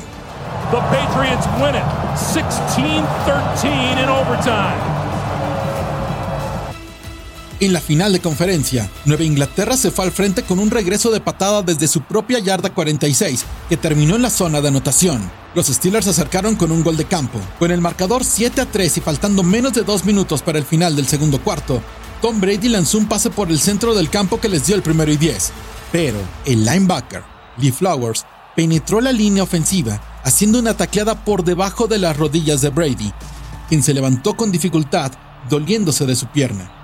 The 0.71 0.77
Patriots 0.77 1.45
win 1.59 1.75
it 1.75 1.83
16-13 2.15 4.01
in 4.01 4.07
overtime. 4.07 5.02
En 7.63 7.71
la 7.71 7.79
final 7.79 8.11
de 8.11 8.19
conferencia, 8.19 8.91
Nueva 9.05 9.23
Inglaterra 9.23 9.77
se 9.77 9.89
fue 9.89 10.03
al 10.03 10.11
frente 10.11 10.43
con 10.43 10.59
un 10.59 10.69
regreso 10.69 11.11
de 11.11 11.21
patada 11.21 11.61
desde 11.61 11.87
su 11.87 12.01
propia 12.01 12.39
yarda 12.39 12.73
46, 12.73 13.45
que 13.69 13.77
terminó 13.77 14.17
en 14.17 14.21
la 14.21 14.29
zona 14.29 14.59
de 14.59 14.67
anotación. 14.67 15.31
Los 15.55 15.67
Steelers 15.67 16.03
se 16.03 16.11
acercaron 16.11 16.57
con 16.57 16.73
un 16.73 16.83
gol 16.83 16.97
de 16.97 17.05
campo. 17.05 17.39
Con 17.59 17.71
el 17.71 17.79
marcador 17.79 18.25
7 18.25 18.59
a 18.59 18.65
3 18.65 18.97
y 18.97 18.99
faltando 18.99 19.43
menos 19.43 19.71
de 19.71 19.83
dos 19.83 20.03
minutos 20.03 20.41
para 20.41 20.59
el 20.59 20.65
final 20.65 20.97
del 20.97 21.07
segundo 21.07 21.41
cuarto, 21.41 21.81
Tom 22.21 22.41
Brady 22.41 22.67
lanzó 22.67 22.97
un 22.97 23.07
pase 23.07 23.29
por 23.29 23.49
el 23.49 23.61
centro 23.61 23.95
del 23.95 24.09
campo 24.09 24.41
que 24.41 24.49
les 24.49 24.65
dio 24.65 24.75
el 24.75 24.83
primero 24.83 25.09
y 25.09 25.15
10. 25.15 25.53
Pero 25.93 26.17
el 26.43 26.65
linebacker, 26.65 27.23
Lee 27.59 27.71
Flowers, 27.71 28.25
penetró 28.57 28.99
la 28.99 29.13
línea 29.13 29.43
ofensiva, 29.43 30.01
haciendo 30.25 30.59
una 30.59 30.75
tacleada 30.75 31.23
por 31.23 31.45
debajo 31.45 31.87
de 31.87 31.99
las 31.99 32.17
rodillas 32.17 32.59
de 32.59 32.71
Brady, 32.71 33.13
quien 33.69 33.81
se 33.81 33.93
levantó 33.93 34.35
con 34.35 34.51
dificultad, 34.51 35.13
doliéndose 35.49 36.05
de 36.05 36.17
su 36.17 36.27
pierna. 36.27 36.82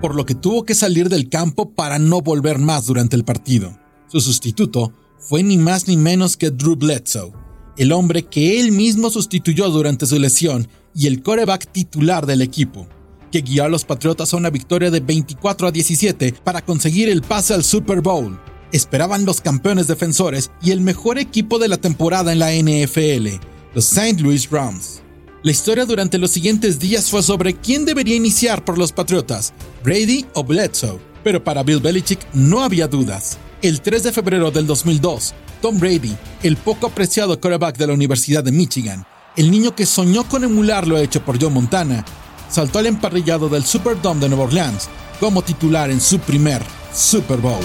Por 0.00 0.14
lo 0.14 0.24
que 0.26 0.34
tuvo 0.34 0.64
que 0.64 0.74
salir 0.74 1.08
del 1.08 1.28
campo 1.28 1.70
para 1.70 1.98
no 1.98 2.20
volver 2.20 2.58
más 2.58 2.86
durante 2.86 3.16
el 3.16 3.24
partido. 3.24 3.78
Su 4.08 4.20
sustituto 4.20 4.92
fue 5.18 5.42
ni 5.42 5.58
más 5.58 5.88
ni 5.88 5.96
menos 5.96 6.36
que 6.36 6.50
Drew 6.50 6.76
Bledsoe, 6.76 7.32
el 7.76 7.92
hombre 7.92 8.24
que 8.24 8.60
él 8.60 8.72
mismo 8.72 9.10
sustituyó 9.10 9.68
durante 9.70 10.06
su 10.06 10.18
lesión 10.18 10.68
y 10.94 11.06
el 11.06 11.22
coreback 11.22 11.70
titular 11.70 12.26
del 12.26 12.42
equipo. 12.42 12.86
que 13.30 13.42
guió 13.42 13.64
a 13.64 13.68
los 13.68 13.84
Patriotas 13.84 14.32
a 14.32 14.38
una 14.38 14.48
victoria 14.48 14.90
de 14.90 15.00
24 15.00 15.68
a 15.68 15.70
17 15.70 16.32
para 16.42 16.62
conseguir 16.62 17.10
el 17.10 17.20
pase 17.20 17.52
al 17.52 17.62
Super 17.62 18.00
Bowl. 18.00 18.40
Esperaban 18.72 19.26
los 19.26 19.42
campeones 19.42 19.86
defensores 19.86 20.50
y 20.62 20.70
el 20.70 20.80
mejor 20.80 21.18
equipo 21.18 21.58
de 21.58 21.68
la 21.68 21.76
temporada 21.76 22.32
en 22.32 22.38
la 22.38 22.54
NFL, 22.54 23.38
los 23.74 23.92
St. 23.92 24.22
Louis 24.22 24.48
Rams. 24.50 25.02
La 25.44 25.52
historia 25.52 25.86
durante 25.86 26.18
los 26.18 26.32
siguientes 26.32 26.80
días 26.80 27.10
fue 27.10 27.22
sobre 27.22 27.54
quién 27.54 27.84
debería 27.84 28.16
iniciar 28.16 28.64
por 28.64 28.76
los 28.76 28.90
Patriotas, 28.90 29.52
Brady 29.84 30.26
o 30.34 30.42
Bledsoe, 30.42 30.98
pero 31.22 31.44
para 31.44 31.62
Bill 31.62 31.78
Belichick 31.78 32.18
no 32.32 32.64
había 32.64 32.88
dudas. 32.88 33.38
El 33.62 33.80
3 33.80 34.02
de 34.02 34.12
febrero 34.12 34.50
del 34.50 34.66
2002, 34.66 35.34
Tom 35.62 35.78
Brady, 35.78 36.16
el 36.42 36.56
poco 36.56 36.88
apreciado 36.88 37.40
quarterback 37.40 37.76
de 37.76 37.86
la 37.86 37.92
Universidad 37.92 38.42
de 38.42 38.50
Michigan, 38.50 39.06
el 39.36 39.52
niño 39.52 39.76
que 39.76 39.86
soñó 39.86 40.24
con 40.24 40.42
emular 40.42 40.88
lo 40.88 40.98
hecho 40.98 41.24
por 41.24 41.40
Joe 41.40 41.50
Montana, 41.50 42.04
saltó 42.50 42.80
al 42.80 42.86
emparrillado 42.86 43.48
del 43.48 43.64
Superdome 43.64 44.20
de 44.20 44.30
Nueva 44.30 44.44
Orleans 44.44 44.88
como 45.20 45.42
titular 45.42 45.88
en 45.92 46.00
su 46.00 46.18
primer 46.18 46.62
Super 46.92 47.36
Bowl. 47.36 47.62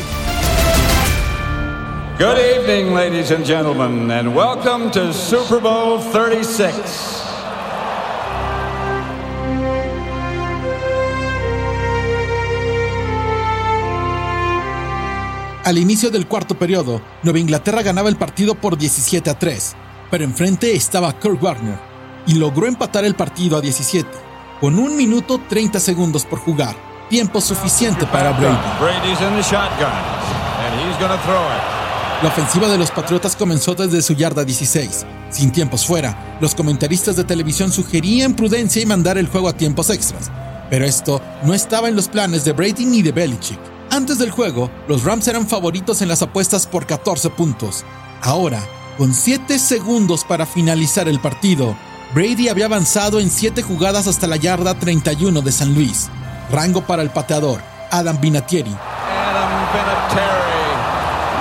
Good 2.19 2.37
evening, 2.37 2.93
ladies 2.93 3.31
and 3.31 3.43
gentlemen, 3.43 4.11
and 4.11 4.35
welcome 4.35 4.91
to 4.91 5.11
Super 5.11 5.59
Bowl 5.59 5.99
36. 5.99 7.22
Al 15.63 15.77
inicio 15.77 16.09
del 16.09 16.27
cuarto 16.27 16.55
periodo, 16.55 17.01
Nueva 17.23 17.39
Inglaterra 17.39 17.81
ganaba 17.81 18.09
el 18.09 18.17
partido 18.17 18.53
por 18.53 18.77
17 18.77 19.29
a 19.29 19.39
3, 19.39 19.75
pero 20.11 20.25
enfrente 20.25 20.75
estaba 20.75 21.13
Kurt 21.13 21.41
Warner 21.41 21.79
y 22.27 22.33
logró 22.33 22.67
empatar 22.67 23.05
el 23.05 23.15
partido 23.15 23.55
a 23.55 23.61
17, 23.61 24.09
con 24.59 24.77
un 24.77 24.97
minuto 24.97 25.39
30 25.47 25.79
segundos 25.79 26.25
por 26.25 26.39
jugar, 26.39 26.75
tiempo 27.09 27.39
suficiente 27.39 28.05
para 28.07 28.31
Brady. 28.31 28.57
La 32.21 32.27
ofensiva 32.27 32.67
de 32.67 32.77
los 32.77 32.91
Patriotas 32.91 33.37
comenzó 33.37 33.73
desde 33.73 34.01
su 34.01 34.13
yarda 34.15 34.43
16. 34.43 35.05
Sin 35.29 35.53
tiempos 35.53 35.85
fuera, 35.85 36.37
los 36.41 36.55
comentaristas 36.55 37.15
de 37.15 37.23
televisión 37.23 37.71
sugerían 37.71 38.35
prudencia 38.35 38.81
y 38.81 38.85
mandar 38.85 39.17
el 39.17 39.27
juego 39.27 39.47
a 39.47 39.53
tiempos 39.53 39.89
extras, 39.89 40.29
pero 40.69 40.83
esto 40.83 41.21
no 41.43 41.53
estaba 41.53 41.87
en 41.87 41.95
los 41.95 42.09
planes 42.09 42.43
de 42.43 42.51
Brady 42.51 42.85
ni 42.85 43.01
de 43.01 43.13
Belichick. 43.13 43.72
Antes 43.93 44.17
del 44.17 44.31
juego, 44.31 44.71
los 44.87 45.03
Rams 45.03 45.27
eran 45.27 45.47
favoritos 45.47 46.01
en 46.01 46.07
las 46.07 46.23
apuestas 46.23 46.65
por 46.65 46.87
14 46.87 47.29
puntos. 47.29 47.85
Ahora, 48.23 48.59
con 48.97 49.13
7 49.13 49.59
segundos 49.59 50.23
para 50.23 50.47
finalizar 50.47 51.07
el 51.07 51.19
partido, 51.19 51.77
Brady 52.15 52.49
había 52.49 52.65
avanzado 52.65 53.19
en 53.19 53.29
7 53.29 53.61
jugadas 53.61 54.07
hasta 54.07 54.25
la 54.25 54.37
yarda 54.37 54.73
31 54.73 55.43
de 55.43 55.51
San 55.51 55.75
Luis. 55.75 56.09
Rango 56.51 56.81
para 56.81 57.03
el 57.03 57.11
pateador, 57.11 57.61
Adam 57.91 58.19
Vinatieri. 58.19 58.71
Adam 58.71 59.51
Vinatieri. 59.71 60.73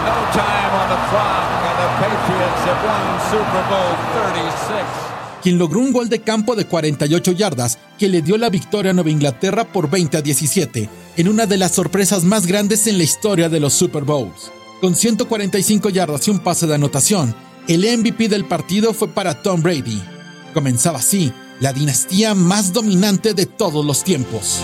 No 0.04 0.14
time 0.36 0.72
on 0.76 0.88
the 0.90 1.00
clock, 1.08 1.48
and 1.64 1.78
the 1.80 1.88
Patriots 2.04 2.62
have 2.66 2.84
won 2.84 3.04
Super 3.30 3.64
Bowl 3.70 3.96
36 4.28 5.12
quien 5.42 5.59
logró 5.59 5.81
un 5.81 5.92
gol 5.92 6.09
de 6.09 6.20
campo 6.20 6.55
de 6.55 6.66
48 6.66 7.33
yardas 7.33 7.78
que 7.98 8.09
le 8.09 8.22
dio 8.22 8.38
la 8.38 8.48
victoria 8.48 8.92
a 8.92 8.94
Nueva 8.94 9.11
Inglaterra 9.11 9.64
por 9.64 9.90
20 9.90 10.16
a 10.16 10.22
17, 10.22 10.88
en 11.16 11.28
una 11.28 11.46
de 11.46 11.59
las 11.59 11.72
sorpresas 11.72 12.24
más 12.24 12.46
grandes 12.46 12.87
en 12.87 12.96
la 12.96 13.05
historia 13.05 13.48
de 13.48 13.61
los 13.61 13.72
Super 13.72 14.05
Bowls. 14.05 14.52
Con 14.81 14.94
145 14.94 15.90
yardas 15.90 16.26
y 16.28 16.31
un 16.31 16.38
pase 16.38 16.66
de 16.66 16.74
anotación, 16.74 17.35
el 17.68 17.83
MVP 17.98 18.28
del 18.28 18.44
partido 18.44 18.94
fue 18.94 19.09
para 19.09 19.42
Tom 19.42 19.62
Brady. 19.62 20.02
Comenzaba 20.55 20.98
así 20.98 21.33
la 21.61 21.72
dinastía 21.72 22.35
más 22.35 22.72
dominante 22.72 23.35
de 23.35 23.46
todos 23.46 23.85
los 23.85 24.02
tiempos. 24.02 24.61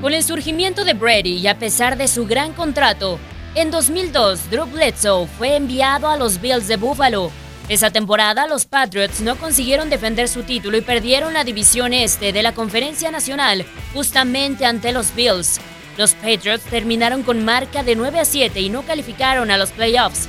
Con 0.00 0.14
el 0.14 0.22
surgimiento 0.22 0.84
de 0.84 0.94
Brady 0.94 1.36
y 1.36 1.46
a 1.48 1.58
pesar 1.58 1.98
de 1.98 2.08
su 2.08 2.26
gran 2.26 2.52
contrato, 2.52 3.18
en 3.60 3.72
2002, 3.72 4.50
Drew 4.50 4.66
Bledsoe 4.66 5.26
fue 5.26 5.56
enviado 5.56 6.08
a 6.08 6.16
los 6.16 6.40
Bills 6.40 6.68
de 6.68 6.76
Buffalo. 6.76 7.32
Esa 7.68 7.90
temporada, 7.90 8.46
los 8.46 8.66
Patriots 8.66 9.20
no 9.20 9.36
consiguieron 9.36 9.90
defender 9.90 10.28
su 10.28 10.44
título 10.44 10.76
y 10.76 10.80
perdieron 10.80 11.34
la 11.34 11.42
división 11.42 11.92
este 11.92 12.32
de 12.32 12.44
la 12.44 12.54
Conferencia 12.54 13.10
Nacional 13.10 13.66
justamente 13.92 14.64
ante 14.64 14.92
los 14.92 15.12
Bills. 15.14 15.60
Los 15.96 16.14
Patriots 16.14 16.62
terminaron 16.70 17.24
con 17.24 17.44
marca 17.44 17.82
de 17.82 17.96
9 17.96 18.20
a 18.20 18.24
7 18.24 18.60
y 18.60 18.68
no 18.68 18.82
calificaron 18.82 19.50
a 19.50 19.58
los 19.58 19.70
playoffs, 19.70 20.28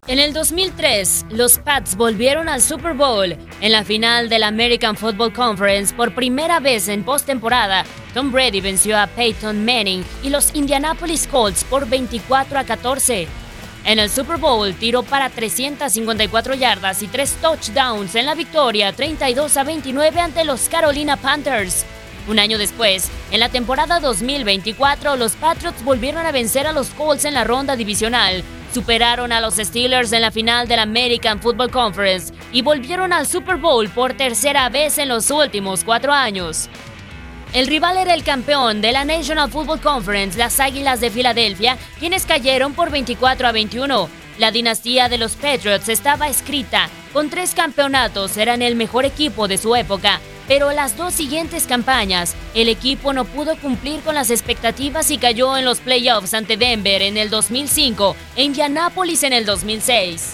En 0.07 0.17
el 0.17 0.33
2003, 0.33 1.27
los 1.29 1.59
Pats 1.59 1.95
volvieron 1.95 2.49
al 2.49 2.63
Super 2.63 2.95
Bowl. 2.95 3.37
En 3.61 3.71
la 3.71 3.83
final 3.83 4.29
de 4.29 4.39
la 4.39 4.47
American 4.47 4.97
Football 4.97 5.31
Conference, 5.31 5.93
por 5.93 6.15
primera 6.15 6.59
vez 6.59 6.87
en 6.87 7.03
postemporada, 7.03 7.85
Tom 8.15 8.31
Brady 8.31 8.61
venció 8.61 8.97
a 8.97 9.05
Peyton 9.05 9.63
Manning 9.63 10.03
y 10.23 10.31
los 10.31 10.55
Indianapolis 10.55 11.27
Colts 11.27 11.63
por 11.65 11.87
24 11.87 12.57
a 12.57 12.63
14. 12.63 13.27
En 13.85 13.99
el 13.99 14.09
Super 14.09 14.37
Bowl 14.37 14.73
tiró 14.73 15.03
para 15.03 15.29
354 15.29 16.55
yardas 16.55 17.03
y 17.03 17.07
3 17.07 17.35
touchdowns 17.39 18.15
en 18.15 18.25
la 18.25 18.33
victoria 18.33 18.93
32 18.93 19.55
a 19.55 19.63
29 19.63 20.19
ante 20.19 20.43
los 20.45 20.67
Carolina 20.67 21.15
Panthers. 21.15 21.85
Un 22.27 22.39
año 22.39 22.57
después, 22.57 23.11
en 23.29 23.39
la 23.39 23.49
temporada 23.49 23.99
2024, 23.99 25.15
los 25.15 25.33
Patriots 25.33 25.83
volvieron 25.83 26.25
a 26.25 26.31
vencer 26.31 26.65
a 26.65 26.73
los 26.73 26.89
Colts 26.89 27.25
en 27.25 27.35
la 27.35 27.43
ronda 27.43 27.75
divisional 27.75 28.43
superaron 28.73 29.31
a 29.31 29.41
los 29.41 29.55
Steelers 29.55 30.11
en 30.13 30.21
la 30.21 30.31
final 30.31 30.67
de 30.67 30.75
la 30.77 30.83
American 30.83 31.41
Football 31.41 31.71
Conference 31.71 32.33
y 32.51 32.61
volvieron 32.61 33.13
al 33.13 33.27
Super 33.27 33.57
Bowl 33.57 33.89
por 33.89 34.13
tercera 34.13 34.69
vez 34.69 34.97
en 34.97 35.09
los 35.09 35.29
últimos 35.31 35.83
cuatro 35.83 36.13
años. 36.13 36.69
El 37.53 37.67
rival 37.67 37.97
era 37.97 38.13
el 38.13 38.23
campeón 38.23 38.79
de 38.79 38.93
la 38.93 39.03
National 39.03 39.51
Football 39.51 39.81
Conference, 39.81 40.37
las 40.37 40.59
Águilas 40.61 41.01
de 41.01 41.09
Filadelfia, 41.09 41.77
quienes 41.99 42.25
cayeron 42.25 42.73
por 42.73 42.91
24 42.91 43.47
a 43.47 43.51
21. 43.51 44.09
La 44.37 44.51
dinastía 44.51 45.09
de 45.09 45.17
los 45.17 45.35
Patriots 45.35 45.89
estaba 45.89 46.29
escrita. 46.29 46.89
Con 47.11 47.29
tres 47.29 47.53
campeonatos 47.53 48.37
eran 48.37 48.61
el 48.61 48.75
mejor 48.75 49.03
equipo 49.03 49.49
de 49.49 49.57
su 49.57 49.75
época, 49.75 50.21
pero 50.51 50.73
las 50.73 50.97
dos 50.97 51.13
siguientes 51.13 51.65
campañas, 51.65 52.35
el 52.53 52.67
equipo 52.67 53.13
no 53.13 53.23
pudo 53.23 53.55
cumplir 53.55 54.01
con 54.01 54.15
las 54.15 54.29
expectativas 54.29 55.09
y 55.09 55.17
cayó 55.17 55.55
en 55.55 55.63
los 55.63 55.79
playoffs 55.79 56.33
ante 56.33 56.57
Denver 56.57 57.01
en 57.03 57.15
el 57.15 57.29
2005 57.29 58.17
e 58.35 58.43
Indianapolis 58.43 59.23
en 59.23 59.31
el 59.31 59.45
2006. 59.45 60.33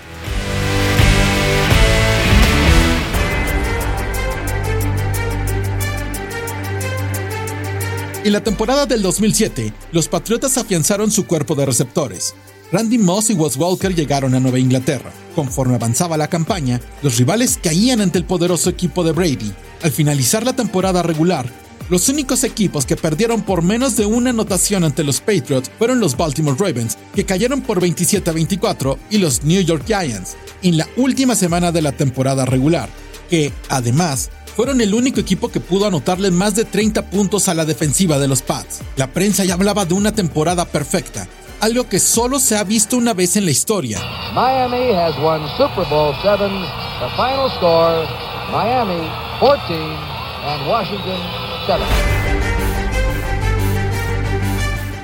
En 8.23 8.33
la 8.33 8.41
temporada 8.41 8.87
del 8.87 9.03
2007, 9.03 9.71
los 9.91 10.07
Patriotas 10.07 10.57
afianzaron 10.57 11.11
su 11.11 11.27
cuerpo 11.27 11.53
de 11.53 11.67
receptores. 11.67 12.33
Randy 12.69 12.97
Moss 12.97 13.29
y 13.29 13.33
Wes 13.33 13.55
Walker 13.55 13.95
llegaron 13.95 14.35
a 14.35 14.41
Nueva 14.41 14.59
Inglaterra. 14.59 15.11
Conforme 15.35 15.75
avanzaba 15.75 16.17
la 16.17 16.27
campaña, 16.27 16.81
los 17.01 17.17
rivales 17.17 17.57
caían 17.61 18.01
ante 18.01 18.17
el 18.17 18.25
poderoso 18.25 18.69
equipo 18.69 19.05
de 19.05 19.13
Brady. 19.13 19.53
Al 19.83 19.91
finalizar 19.91 20.43
la 20.43 20.53
temporada 20.53 21.01
regular, 21.01 21.49
los 21.89 22.09
únicos 22.09 22.43
equipos 22.43 22.85
que 22.85 22.97
perdieron 22.97 23.43
por 23.43 23.61
menos 23.61 23.95
de 23.95 24.05
una 24.05 24.31
anotación 24.31 24.83
ante 24.83 25.05
los 25.05 25.21
Patriots 25.21 25.71
fueron 25.77 26.01
los 26.01 26.17
Baltimore 26.17 26.57
Ravens, 26.59 26.97
que 27.15 27.23
cayeron 27.23 27.61
por 27.61 27.79
27 27.79 28.29
a 28.29 28.33
24, 28.33 28.99
y 29.11 29.19
los 29.19 29.45
New 29.45 29.61
York 29.61 29.83
Giants, 29.87 30.35
en 30.61 30.77
la 30.77 30.89
última 30.97 31.35
semana 31.35 31.71
de 31.71 31.81
la 31.81 31.93
temporada 31.93 32.43
regular, 32.43 32.89
que, 33.29 33.53
además, 33.69 34.29
fueron 34.57 34.81
el 34.81 34.93
único 34.93 35.21
equipo 35.21 35.47
que 35.49 35.61
pudo 35.61 35.85
anotarle 35.85 36.31
más 36.31 36.55
de 36.55 36.65
30 36.65 37.09
puntos 37.09 37.47
a 37.47 37.53
la 37.53 37.63
defensiva 37.63 38.19
de 38.19 38.27
los 38.27 38.41
Pats. 38.41 38.79
La 38.97 39.13
prensa 39.13 39.45
ya 39.45 39.53
hablaba 39.53 39.85
de 39.85 39.93
una 39.93 40.13
temporada 40.13 40.65
perfecta, 40.65 41.29
algo 41.59 41.87
que 41.89 41.99
solo 41.99 42.39
se 42.39 42.57
ha 42.57 42.63
visto 42.63 42.97
una 42.97 43.13
vez 43.13 43.35
en 43.37 43.45
la 43.45 43.51
historia. 43.51 43.99
Miami 44.33 44.93
has 44.93 45.17
won 45.19 45.41
Super 45.57 45.85
Bowl 45.89 46.13
7. 46.21 46.47
The 46.99 47.09
final 47.15 47.49
score, 47.57 48.07
Miami 48.51 49.07
14 49.39 49.73
and 49.73 50.67
Washington 50.67 51.19
7. 51.65 51.83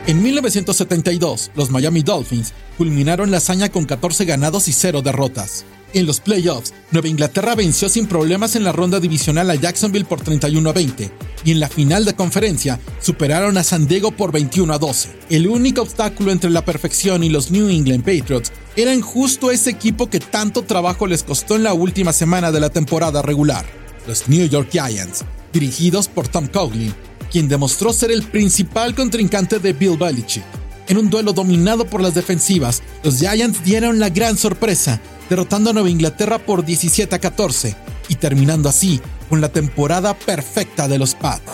En 0.05 0.21
1972, 0.21 1.51
los 1.55 1.69
Miami 1.69 2.03
Dolphins 2.03 2.53
culminaron 2.77 3.31
la 3.31 3.37
hazaña 3.37 3.69
con 3.69 3.85
14 3.85 4.25
ganados 4.25 4.67
y 4.67 4.73
0 4.73 5.01
derrotas. 5.01 5.65
En 5.93 6.07
los 6.07 6.19
playoffs, 6.19 6.73
Nueva 6.89 7.07
Inglaterra 7.07 7.53
venció 7.53 7.87
sin 7.87 8.07
problemas 8.07 8.55
en 8.55 8.63
la 8.63 8.71
ronda 8.71 8.99
divisional 8.99 9.51
a 9.51 9.55
Jacksonville 9.55 10.05
por 10.05 10.21
31 10.21 10.67
a 10.67 10.73
20 10.73 11.11
y 11.45 11.51
en 11.51 11.59
la 11.59 11.69
final 11.69 12.03
de 12.03 12.15
conferencia 12.15 12.79
superaron 12.99 13.59
a 13.59 13.63
San 13.63 13.87
Diego 13.87 14.11
por 14.11 14.31
21 14.31 14.73
a 14.73 14.79
12. 14.79 15.09
El 15.29 15.47
único 15.47 15.83
obstáculo 15.83 16.31
entre 16.31 16.49
la 16.49 16.65
perfección 16.65 17.23
y 17.23 17.29
los 17.29 17.51
New 17.51 17.69
England 17.69 18.03
Patriots 18.03 18.51
era 18.75 18.99
justo 19.03 19.51
ese 19.51 19.69
equipo 19.69 20.09
que 20.09 20.19
tanto 20.19 20.63
trabajo 20.63 21.05
les 21.05 21.21
costó 21.21 21.55
en 21.55 21.63
la 21.63 21.75
última 21.75 22.11
semana 22.11 22.51
de 22.51 22.59
la 22.59 22.71
temporada 22.71 23.21
regular, 23.21 23.63
los 24.07 24.27
New 24.27 24.47
York 24.47 24.69
Giants, 24.71 25.23
dirigidos 25.51 26.07
por 26.07 26.27
Tom 26.27 26.47
Coughlin, 26.47 26.95
quien 27.31 27.47
demostró 27.47 27.93
ser 27.93 28.09
el 28.09 28.23
principal 28.23 28.95
contrincante 28.95 29.59
de 29.59 29.73
Bill 29.73 29.97
Belichick. 29.97 30.43
En 30.87 30.97
un 30.97 31.09
duelo 31.09 31.33
dominado 31.33 31.85
por 31.85 32.01
las 32.01 32.13
defensivas, 32.13 32.81
los 33.03 33.19
Giants 33.19 33.63
dieron 33.63 33.99
la 33.99 34.09
gran 34.09 34.37
sorpresa 34.37 34.99
derrotando 35.29 35.69
a 35.69 35.73
Nueva 35.73 35.89
Inglaterra 35.89 36.39
por 36.39 36.65
17 36.65 37.15
a 37.15 37.19
14 37.19 37.75
y 38.09 38.15
terminando 38.15 38.69
así 38.69 39.01
con 39.29 39.41
la 39.41 39.49
temporada 39.49 40.13
perfecta 40.13 40.87
de 40.87 40.97
los 40.97 41.15
Pats. 41.15 41.51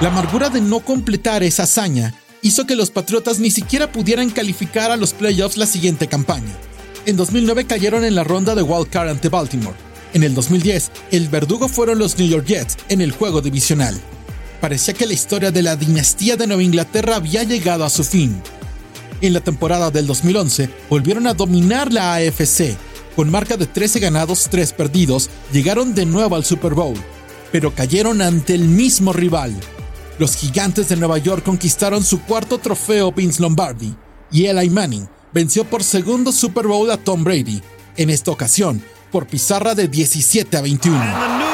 La 0.00 0.08
amargura 0.08 0.50
de 0.50 0.60
no 0.60 0.80
completar 0.80 1.42
esa 1.42 1.62
hazaña 1.62 2.14
hizo 2.42 2.66
que 2.66 2.76
los 2.76 2.90
Patriotas 2.90 3.38
ni 3.38 3.50
siquiera 3.50 3.90
pudieran 3.90 4.30
calificar 4.30 4.90
a 4.90 4.96
los 4.96 5.14
playoffs 5.14 5.56
la 5.56 5.66
siguiente 5.66 6.08
campaña. 6.08 6.52
En 7.06 7.16
2009 7.16 7.66
cayeron 7.66 8.04
en 8.04 8.14
la 8.14 8.24
ronda 8.24 8.54
de 8.54 8.62
Wild 8.62 8.88
Card 8.90 9.08
ante 9.08 9.28
Baltimore. 9.28 9.76
En 10.12 10.22
el 10.22 10.34
2010, 10.34 10.90
el 11.10 11.28
verdugo 11.28 11.68
fueron 11.68 11.98
los 11.98 12.18
New 12.18 12.28
York 12.28 12.46
Jets 12.46 12.76
en 12.88 13.00
el 13.00 13.12
juego 13.12 13.40
divisional. 13.40 13.98
Parecía 14.60 14.94
que 14.94 15.06
la 15.06 15.12
historia 15.12 15.50
de 15.50 15.62
la 15.62 15.76
dinastía 15.76 16.36
de 16.36 16.46
Nueva 16.46 16.62
Inglaterra 16.62 17.16
había 17.16 17.42
llegado 17.42 17.84
a 17.84 17.90
su 17.90 18.04
fin. 18.04 18.40
En 19.20 19.32
la 19.32 19.40
temporada 19.40 19.90
del 19.90 20.06
2011 20.06 20.70
volvieron 20.90 21.26
a 21.26 21.34
dominar 21.34 21.92
la 21.92 22.14
AFC. 22.14 22.76
Con 23.16 23.30
marca 23.30 23.56
de 23.56 23.66
13 23.66 24.00
ganados, 24.00 24.48
3 24.50 24.72
perdidos, 24.72 25.30
llegaron 25.52 25.94
de 25.94 26.04
nuevo 26.04 26.34
al 26.36 26.44
Super 26.44 26.74
Bowl, 26.74 26.96
pero 27.52 27.74
cayeron 27.74 28.20
ante 28.20 28.54
el 28.54 28.68
mismo 28.68 29.12
rival. 29.12 29.54
Los 30.18 30.36
gigantes 30.36 30.88
de 30.88 30.96
Nueva 30.96 31.18
York 31.18 31.44
conquistaron 31.44 32.02
su 32.02 32.22
cuarto 32.22 32.58
trofeo 32.58 33.12
Vince 33.12 33.40
Lombardi 33.40 33.94
y 34.30 34.46
Eli 34.46 34.70
Manning 34.70 35.08
venció 35.32 35.64
por 35.64 35.82
segundo 35.82 36.32
Super 36.32 36.66
Bowl 36.66 36.90
a 36.90 36.96
Tom 36.96 37.24
Brady, 37.24 37.62
en 37.96 38.10
esta 38.10 38.30
ocasión 38.30 38.82
por 39.14 39.28
pizarra 39.28 39.76
de 39.76 39.86
17 39.86 40.56
a 40.56 40.60
21. 40.60 41.53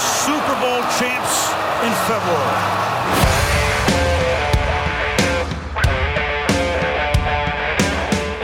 Super 0.00 0.54
Bowl 0.60 0.80
in 0.80 1.92
February. 2.06 2.88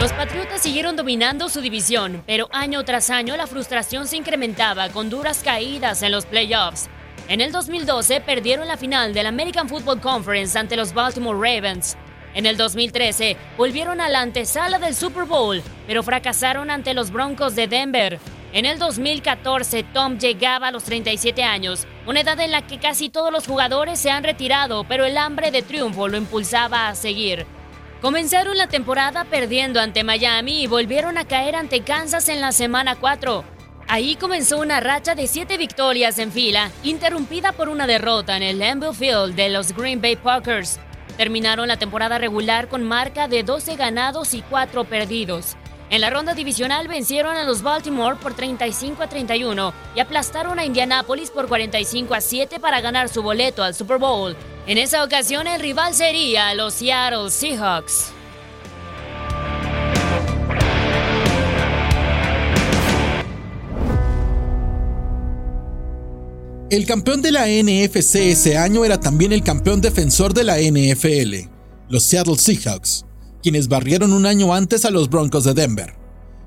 Los 0.00 0.12
Patriotas 0.12 0.60
siguieron 0.62 0.96
dominando 0.96 1.48
su 1.48 1.60
división, 1.60 2.24
pero 2.26 2.48
año 2.50 2.84
tras 2.84 3.10
año 3.10 3.36
la 3.36 3.46
frustración 3.46 4.08
se 4.08 4.16
incrementaba 4.16 4.88
con 4.88 5.10
duras 5.10 5.42
caídas 5.44 6.02
en 6.02 6.10
los 6.10 6.26
playoffs. 6.26 6.88
En 7.28 7.40
el 7.40 7.52
2012 7.52 8.20
perdieron 8.20 8.66
la 8.66 8.76
final 8.76 9.14
del 9.14 9.26
American 9.26 9.68
Football 9.68 10.00
Conference 10.00 10.58
ante 10.58 10.76
los 10.76 10.92
Baltimore 10.92 11.38
Ravens. 11.38 11.96
En 12.34 12.46
el 12.46 12.56
2013 12.56 13.36
volvieron 13.56 14.00
a 14.00 14.08
la 14.08 14.22
antesala 14.22 14.80
del 14.80 14.94
Super 14.96 15.24
Bowl, 15.24 15.62
pero 15.86 16.02
fracasaron 16.02 16.70
ante 16.70 16.94
los 16.94 17.12
Broncos 17.12 17.54
de 17.54 17.68
Denver. 17.68 18.18
En 18.54 18.66
el 18.66 18.78
2014, 18.78 19.82
Tom 19.82 20.16
llegaba 20.16 20.68
a 20.68 20.70
los 20.70 20.84
37 20.84 21.42
años, 21.42 21.88
una 22.06 22.20
edad 22.20 22.38
en 22.38 22.52
la 22.52 22.64
que 22.64 22.78
casi 22.78 23.08
todos 23.08 23.32
los 23.32 23.48
jugadores 23.48 23.98
se 23.98 24.12
han 24.12 24.22
retirado, 24.22 24.84
pero 24.84 25.04
el 25.04 25.18
hambre 25.18 25.50
de 25.50 25.62
triunfo 25.62 26.06
lo 26.06 26.16
impulsaba 26.16 26.86
a 26.86 26.94
seguir. 26.94 27.46
Comenzaron 28.00 28.56
la 28.56 28.68
temporada 28.68 29.24
perdiendo 29.24 29.80
ante 29.80 30.04
Miami 30.04 30.62
y 30.62 30.68
volvieron 30.68 31.18
a 31.18 31.24
caer 31.24 31.56
ante 31.56 31.80
Kansas 31.80 32.28
en 32.28 32.40
la 32.40 32.52
semana 32.52 32.94
4. 32.94 33.42
Ahí 33.88 34.14
comenzó 34.14 34.60
una 34.60 34.78
racha 34.78 35.16
de 35.16 35.26
7 35.26 35.58
victorias 35.58 36.20
en 36.20 36.30
fila, 36.30 36.70
interrumpida 36.84 37.50
por 37.50 37.68
una 37.68 37.88
derrota 37.88 38.36
en 38.36 38.44
el 38.44 38.60
Lambeau 38.60 38.94
Field 38.94 39.34
de 39.34 39.48
los 39.48 39.74
Green 39.74 40.00
Bay 40.00 40.14
Packers. 40.14 40.78
Terminaron 41.16 41.66
la 41.66 41.76
temporada 41.76 42.18
regular 42.18 42.68
con 42.68 42.84
marca 42.84 43.26
de 43.26 43.42
12 43.42 43.74
ganados 43.74 44.32
y 44.32 44.42
4 44.42 44.84
perdidos. 44.84 45.56
En 45.94 46.00
la 46.00 46.10
ronda 46.10 46.34
divisional 46.34 46.88
vencieron 46.88 47.36
a 47.36 47.44
los 47.44 47.62
Baltimore 47.62 48.16
por 48.20 48.34
35 48.34 49.00
a 49.00 49.08
31 49.08 49.72
y 49.94 50.00
aplastaron 50.00 50.58
a 50.58 50.64
Indianapolis 50.64 51.30
por 51.30 51.46
45 51.46 52.14
a 52.14 52.20
7 52.20 52.58
para 52.58 52.80
ganar 52.80 53.08
su 53.08 53.22
boleto 53.22 53.62
al 53.62 53.76
Super 53.76 53.98
Bowl. 53.98 54.34
En 54.66 54.76
esa 54.76 55.04
ocasión 55.04 55.46
el 55.46 55.60
rival 55.60 55.94
sería 55.94 56.52
los 56.54 56.74
Seattle 56.74 57.30
Seahawks. 57.30 58.06
El 66.70 66.86
campeón 66.86 67.22
de 67.22 67.30
la 67.30 67.46
NFC 67.46 68.16
ese 68.16 68.58
año 68.58 68.84
era 68.84 68.98
también 68.98 69.32
el 69.32 69.44
campeón 69.44 69.80
defensor 69.80 70.34
de 70.34 70.42
la 70.42 70.58
NFL, 70.58 71.48
los 71.88 72.02
Seattle 72.02 72.36
Seahawks 72.36 73.04
quienes 73.44 73.68
barrieron 73.68 74.14
un 74.14 74.24
año 74.24 74.54
antes 74.54 74.86
a 74.86 74.90
los 74.90 75.10
Broncos 75.10 75.44
de 75.44 75.52
Denver. 75.52 75.92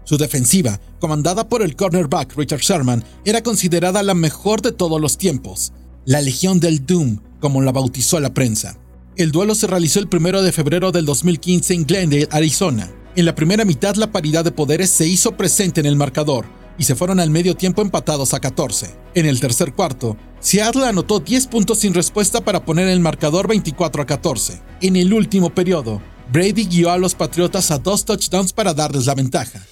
Su 0.03 0.17
defensiva, 0.17 0.81
comandada 0.99 1.47
por 1.47 1.61
el 1.61 1.75
cornerback 1.75 2.35
Richard 2.35 2.61
Sherman, 2.61 3.03
era 3.23 3.43
considerada 3.43 4.01
la 4.01 4.15
mejor 4.15 4.63
de 4.63 4.71
todos 4.71 4.99
los 4.99 5.19
tiempos, 5.19 5.73
la 6.05 6.21
Legión 6.21 6.59
del 6.59 6.87
Doom, 6.87 7.19
como 7.39 7.61
la 7.61 7.71
bautizó 7.71 8.19
la 8.19 8.33
prensa. 8.33 8.79
El 9.15 9.31
duelo 9.31 9.53
se 9.53 9.67
realizó 9.67 9.99
el 9.99 10.07
1 10.11 10.41
de 10.41 10.51
febrero 10.51 10.91
del 10.91 11.05
2015 11.05 11.75
en 11.75 11.85
Glendale, 11.85 12.27
Arizona. 12.31 12.91
En 13.15 13.25
la 13.25 13.35
primera 13.35 13.63
mitad 13.63 13.95
la 13.95 14.11
paridad 14.11 14.43
de 14.43 14.51
poderes 14.51 14.89
se 14.89 15.07
hizo 15.07 15.37
presente 15.37 15.81
en 15.81 15.85
el 15.85 15.97
marcador 15.97 16.47
y 16.79 16.83
se 16.85 16.95
fueron 16.95 17.19
al 17.19 17.29
medio 17.29 17.55
tiempo 17.55 17.83
empatados 17.83 18.33
a 18.33 18.39
14. 18.39 18.95
En 19.13 19.27
el 19.27 19.39
tercer 19.39 19.73
cuarto, 19.73 20.17
Seattle 20.39 20.87
anotó 20.87 21.19
10 21.19 21.45
puntos 21.45 21.77
sin 21.77 21.93
respuesta 21.93 22.41
para 22.41 22.65
poner 22.65 22.87
el 22.87 23.01
marcador 23.01 23.47
24 23.47 24.01
a 24.01 24.05
14. 24.07 24.61
En 24.81 24.95
el 24.95 25.13
último 25.13 25.51
periodo, 25.51 26.01
Brady 26.31 26.65
guió 26.65 26.91
a 26.91 26.97
los 26.97 27.15
Patriotas 27.15 27.71
a 27.71 27.77
dos 27.77 28.03
touchdowns 28.03 28.53
para 28.53 28.73
darles 28.73 29.05
la 29.05 29.15
ventaja. 29.15 29.65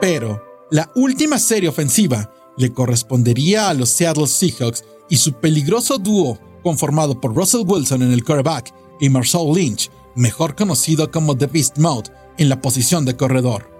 Pero 0.00 0.42
la 0.70 0.90
última 0.94 1.38
serie 1.38 1.68
ofensiva 1.68 2.32
le 2.56 2.72
correspondería 2.72 3.68
a 3.68 3.74
los 3.74 3.88
Seattle 3.88 4.26
Seahawks 4.26 4.84
y 5.08 5.16
su 5.16 5.34
peligroso 5.34 5.98
dúo 5.98 6.38
conformado 6.62 7.20
por 7.20 7.34
Russell 7.34 7.64
Wilson 7.66 8.02
en 8.02 8.12
el 8.12 8.24
quarterback 8.24 8.72
y 9.00 9.08
Marshall 9.08 9.54
Lynch, 9.54 9.90
mejor 10.14 10.54
conocido 10.54 11.10
como 11.10 11.36
The 11.36 11.46
Beast 11.46 11.78
Mode, 11.78 12.10
en 12.38 12.48
la 12.48 12.60
posición 12.60 13.04
de 13.04 13.16
corredor. 13.16 13.70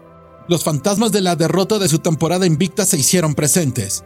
Los 0.48 0.64
fantasmas 0.64 1.12
de 1.12 1.20
la 1.20 1.37
derrota 1.37 1.79
de 1.79 1.88
su 1.88 2.01
temporada 2.01 2.46
invicta 2.46 2.85
se 2.85 2.98
hicieron 2.98 3.35
presentes. 3.35 4.05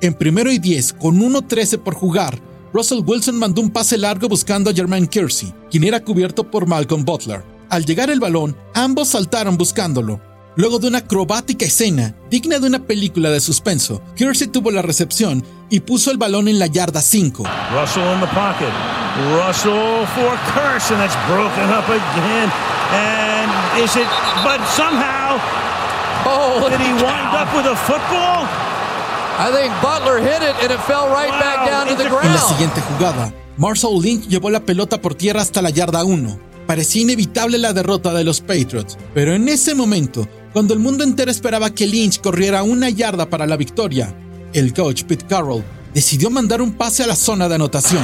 En 0.00 0.14
primero 0.14 0.52
y 0.52 0.58
10, 0.58 0.92
con 0.94 1.20
1-13 1.20 1.78
por 1.78 1.94
jugar, 1.94 2.40
Russell 2.72 3.02
Wilson 3.04 3.38
mandó 3.38 3.62
un 3.62 3.70
pase 3.70 3.96
largo 3.96 4.28
buscando 4.28 4.70
a 4.70 4.74
Jermaine 4.74 5.08
Kersey, 5.08 5.52
quien 5.70 5.84
era 5.84 6.04
cubierto 6.04 6.50
por 6.50 6.66
Malcolm 6.66 7.04
Butler. 7.04 7.42
Al 7.70 7.84
llegar 7.84 8.10
el 8.10 8.20
balón, 8.20 8.56
ambos 8.74 9.08
saltaron 9.08 9.56
buscándolo. 9.56 10.20
Luego 10.56 10.78
de 10.78 10.88
una 10.88 10.98
acrobática 10.98 11.66
escena 11.66 12.14
digna 12.30 12.58
de 12.58 12.66
una 12.66 12.80
película 12.80 13.30
de 13.30 13.40
suspenso, 13.40 14.02
Kersey 14.16 14.48
tuvo 14.48 14.70
la 14.70 14.82
recepción 14.82 15.44
y 15.70 15.80
puso 15.80 16.10
el 16.10 16.18
balón 16.18 16.48
en 16.48 16.58
la 16.58 16.66
yarda 16.66 17.00
5. 17.00 17.44
Russell 17.72 18.02
in 18.14 18.20
the 18.20 18.26
pocket. 18.26 18.72
Russell 19.34 20.04
for 20.14 20.36
Kersey, 20.52 20.94
and 20.94 21.04
it's 21.04 21.16
broken 21.26 21.70
up 21.70 21.88
again. 21.88 22.50
And 22.92 23.50
is 23.82 23.96
it? 23.96 24.06
But 24.44 24.60
somehow, 24.76 25.38
oh, 26.26 26.68
did 26.70 26.80
he 26.80 26.92
wind 26.92 27.34
up 27.34 27.48
with 27.54 27.66
a 27.66 27.76
football? 27.76 28.46
En 32.26 32.32
la 32.32 32.40
siguiente 32.40 32.80
jugada, 32.80 33.32
Marshall 33.56 34.02
Lynch 34.02 34.26
llevó 34.26 34.50
la 34.50 34.60
pelota 34.60 35.00
por 35.00 35.14
tierra 35.14 35.40
hasta 35.42 35.62
la 35.62 35.70
yarda 35.70 36.02
1. 36.04 36.38
Parecía 36.66 37.02
inevitable 37.02 37.56
la 37.56 37.72
derrota 37.72 38.12
de 38.12 38.24
los 38.24 38.40
Patriots, 38.40 38.98
pero 39.14 39.34
en 39.34 39.48
ese 39.48 39.74
momento, 39.74 40.28
cuando 40.52 40.74
el 40.74 40.80
mundo 40.80 41.04
entero 41.04 41.30
esperaba 41.30 41.70
que 41.70 41.86
Lynch 41.86 42.20
corriera 42.20 42.64
una 42.64 42.90
yarda 42.90 43.30
para 43.30 43.46
la 43.46 43.56
victoria, 43.56 44.12
el 44.52 44.74
coach 44.74 45.04
Pete 45.04 45.24
Carroll 45.26 45.62
decidió 45.94 46.30
mandar 46.30 46.60
un 46.60 46.72
pase 46.72 47.04
a 47.04 47.06
la 47.06 47.16
zona 47.16 47.48
de 47.48 47.54
anotación. 47.54 48.02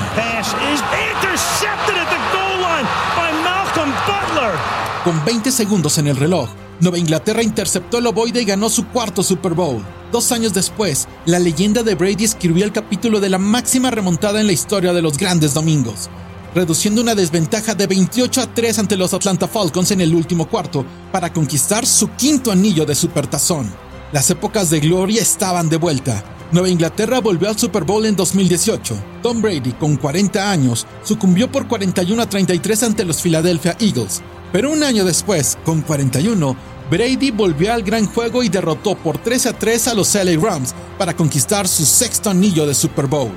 Con 5.03 5.25
20 5.25 5.51
segundos 5.51 5.99
en 5.99 6.07
el 6.07 6.17
reloj, 6.17 6.49
Nueva 6.81 6.99
Inglaterra 6.99 7.43
interceptó 7.43 7.99
el 7.99 8.07
ovoide 8.07 8.43
y 8.43 8.45
ganó 8.45 8.71
su 8.71 8.87
cuarto 8.87 9.23
Super 9.23 9.53
Bowl. 9.53 9.85
Dos 10.15 10.31
años 10.31 10.55
después, 10.55 11.09
la 11.27 11.41
leyenda 11.41 11.83
de 11.83 11.97
Brady 11.97 12.23
escribió 12.23 12.65
el 12.65 12.71
capítulo 12.71 13.19
de 13.19 13.29
la 13.29 13.39
máxima 13.39 13.91
remontada 13.91 14.41
en 14.41 14.47
la 14.47 14.53
historia 14.53 14.93
de 14.93 15.03
los 15.03 15.19
grandes 15.19 15.55
domingos, 15.55 16.09
reduciendo 16.55 17.01
una 17.01 17.17
desventaja 17.17 17.75
de 17.75 17.89
28 17.89 18.43
a 18.43 18.47
3 18.47 18.79
ante 18.79 18.97
los 18.97 19.13
Atlanta 19.13 19.49
Falcons 19.49 19.91
en 19.91 20.03
el 20.03 20.15
último 20.15 20.49
cuarto 20.49 20.87
para 21.11 21.33
conquistar 21.33 21.85
su 21.85 22.13
quinto 22.13 22.53
anillo 22.53 22.87
de 22.87 22.95
supertazón. 22.95 23.69
Las 24.13 24.31
épocas 24.31 24.71
de 24.71 24.79
gloria 24.79 25.21
estaban 25.21 25.69
de 25.69 25.79
vuelta 25.79 26.23
Nueva 26.55 26.69
Inglaterra 26.69 27.21
volvió 27.21 27.49
al 27.49 27.59
Super 27.59 27.83
Bowl 27.83 28.07
en 28.07 28.15
2018. 28.15 28.95
Tom 29.25 29.43
Brady, 29.43 29.73
con 29.73 29.97
40 29.97 30.53
años, 30.53 30.87
sucumbió 31.03 31.51
por 31.51 31.67
41 31.67 32.23
a 32.23 32.29
33 32.29 32.83
ante 32.85 33.05
los 33.05 33.21
Philadelphia 33.21 33.77
Eagles. 33.81 34.23
Pero 34.53 34.71
un 34.71 34.85
año 34.85 35.05
después, 35.05 35.59
con 35.65 35.81
41, 35.81 36.57
Brady 36.95 37.33
volvió 37.33 37.73
al 37.73 37.83
gran 37.83 38.07
juego 38.07 38.45
y 38.45 38.49
derrotó 38.49 38.95
por 38.95 39.19
3 39.19 39.47
a 39.47 39.53
3 39.53 39.89
a 39.89 39.95
los 39.95 40.15
LA 40.15 40.41
Rams 40.41 40.77
para 40.97 41.17
conquistar 41.17 41.67
su 41.67 41.85
sexto 41.85 42.31
anillo 42.31 42.67
de 42.67 42.75
Super 42.75 43.09
Bowl. 43.09 43.33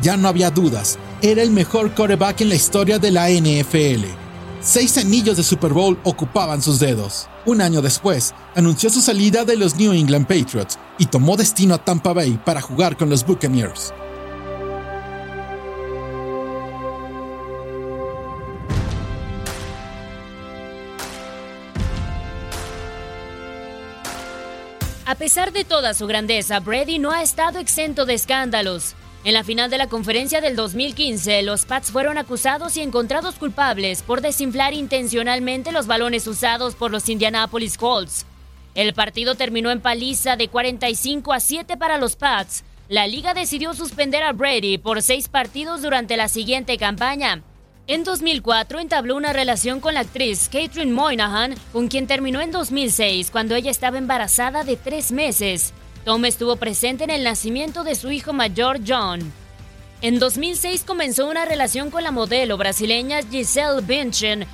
Ya 0.00 0.16
no 0.16 0.28
había 0.28 0.50
dudas, 0.50 0.98
era 1.20 1.42
el 1.42 1.50
mejor 1.50 1.94
quarterback 1.94 2.40
en 2.40 2.48
la 2.48 2.54
historia 2.54 2.98
de 2.98 3.10
la 3.10 3.28
NFL. 3.28 4.06
Seis 4.62 4.96
anillos 4.96 5.36
de 5.36 5.42
Super 5.42 5.74
Bowl 5.74 5.98
ocupaban 6.04 6.62
sus 6.62 6.78
dedos. 6.78 7.28
Un 7.44 7.60
año 7.60 7.82
después, 7.82 8.32
anunció 8.54 8.88
su 8.88 9.02
salida 9.02 9.44
de 9.44 9.58
los 9.58 9.76
New 9.76 9.92
England 9.92 10.26
Patriots 10.26 10.78
y 10.96 11.04
tomó 11.04 11.36
destino 11.36 11.74
a 11.74 11.84
Tampa 11.84 12.14
Bay 12.14 12.40
para 12.42 12.62
jugar 12.62 12.96
con 12.96 13.10
los 13.10 13.26
Buccaneers. 13.26 13.92
A 25.12 25.14
pesar 25.14 25.52
de 25.52 25.64
toda 25.66 25.92
su 25.92 26.06
grandeza, 26.06 26.58
Brady 26.60 26.98
no 26.98 27.10
ha 27.10 27.20
estado 27.20 27.58
exento 27.58 28.06
de 28.06 28.14
escándalos. 28.14 28.94
En 29.24 29.34
la 29.34 29.44
final 29.44 29.68
de 29.68 29.76
la 29.76 29.86
conferencia 29.86 30.40
del 30.40 30.56
2015, 30.56 31.42
los 31.42 31.66
Pats 31.66 31.90
fueron 31.90 32.16
acusados 32.16 32.78
y 32.78 32.80
encontrados 32.80 33.34
culpables 33.34 34.02
por 34.02 34.22
desinflar 34.22 34.72
intencionalmente 34.72 35.70
los 35.70 35.86
balones 35.86 36.26
usados 36.26 36.76
por 36.76 36.90
los 36.90 37.10
Indianapolis 37.10 37.76
Colts. 37.76 38.24
El 38.74 38.94
partido 38.94 39.34
terminó 39.34 39.70
en 39.70 39.82
paliza 39.82 40.36
de 40.36 40.48
45 40.48 41.34
a 41.34 41.40
7 41.40 41.76
para 41.76 41.98
los 41.98 42.16
Pats. 42.16 42.64
La 42.88 43.06
liga 43.06 43.34
decidió 43.34 43.74
suspender 43.74 44.22
a 44.22 44.32
Brady 44.32 44.78
por 44.78 45.02
seis 45.02 45.28
partidos 45.28 45.82
durante 45.82 46.16
la 46.16 46.28
siguiente 46.28 46.78
campaña. 46.78 47.42
En 47.88 48.04
2004 48.04 48.78
entabló 48.78 49.16
una 49.16 49.32
relación 49.32 49.80
con 49.80 49.94
la 49.94 50.00
actriz 50.00 50.48
Catherine 50.52 50.92
Moynihan, 50.92 51.56
con 51.72 51.88
quien 51.88 52.06
terminó 52.06 52.40
en 52.40 52.52
2006 52.52 53.30
cuando 53.32 53.56
ella 53.56 53.72
estaba 53.72 53.98
embarazada 53.98 54.62
de 54.62 54.76
tres 54.76 55.10
meses. 55.10 55.72
Tom 56.04 56.24
estuvo 56.24 56.56
presente 56.56 57.02
en 57.04 57.10
el 57.10 57.24
nacimiento 57.24 57.82
de 57.82 57.96
su 57.96 58.12
hijo 58.12 58.32
mayor 58.32 58.78
John. 58.86 59.20
En 60.00 60.20
2006 60.20 60.84
comenzó 60.84 61.28
una 61.28 61.44
relación 61.44 61.90
con 61.90 62.04
la 62.04 62.12
modelo 62.12 62.56
brasileña 62.56 63.20
Giselle 63.22 63.80
Bündchen, 63.82 64.46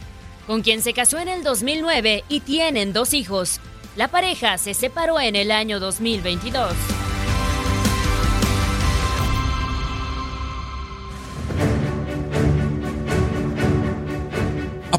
con 0.47 0.63
quien 0.63 0.81
se 0.81 0.95
casó 0.95 1.19
en 1.19 1.29
el 1.29 1.43
2009 1.43 2.25
y 2.31 2.41
tienen 2.41 2.95
dos 2.95 3.13
hijos. 3.13 3.61
La 3.97 4.09
pareja 4.09 4.57
se 4.57 4.73
separó 4.73 5.21
en 5.21 5.37
el 5.37 5.51
año 5.51 5.81
2022. 5.81 6.98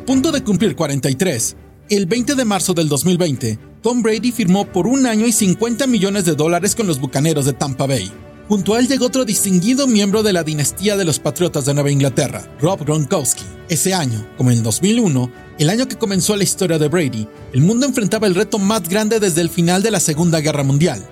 Punto 0.09 0.31
de 0.31 0.43
cumplir 0.43 0.75
43, 0.75 1.55
el 1.91 2.07
20 2.07 2.33
de 2.33 2.43
marzo 2.43 2.73
del 2.73 2.89
2020, 2.89 3.59
Tom 3.83 4.01
Brady 4.01 4.31
firmó 4.31 4.65
por 4.65 4.87
un 4.87 5.05
año 5.05 5.27
y 5.27 5.31
50 5.31 5.85
millones 5.85 6.25
de 6.25 6.33
dólares 6.33 6.73
con 6.73 6.87
los 6.87 6.99
Bucaneros 6.99 7.45
de 7.45 7.53
Tampa 7.53 7.85
Bay. 7.85 8.11
Junto 8.47 8.73
a 8.73 8.79
él 8.79 8.87
llegó 8.87 9.05
otro 9.05 9.23
distinguido 9.23 9.85
miembro 9.85 10.23
de 10.23 10.33
la 10.33 10.41
dinastía 10.41 10.97
de 10.97 11.05
los 11.05 11.19
Patriotas 11.19 11.65
de 11.65 11.75
Nueva 11.75 11.91
Inglaterra, 11.91 12.41
Rob 12.59 12.83
Gronkowski. 12.83 13.43
Ese 13.69 13.93
año, 13.93 14.27
como 14.35 14.49
en 14.49 14.57
el 14.57 14.63
2001, 14.63 15.31
el 15.59 15.69
año 15.69 15.87
que 15.87 15.99
comenzó 15.99 16.35
la 16.35 16.43
historia 16.43 16.79
de 16.79 16.87
Brady, 16.87 17.27
el 17.53 17.61
mundo 17.61 17.85
enfrentaba 17.85 18.25
el 18.25 18.33
reto 18.33 18.57
más 18.57 18.89
grande 18.89 19.19
desde 19.19 19.41
el 19.41 19.51
final 19.51 19.83
de 19.83 19.91
la 19.91 19.99
Segunda 19.99 20.39
Guerra 20.39 20.63
Mundial. 20.63 21.07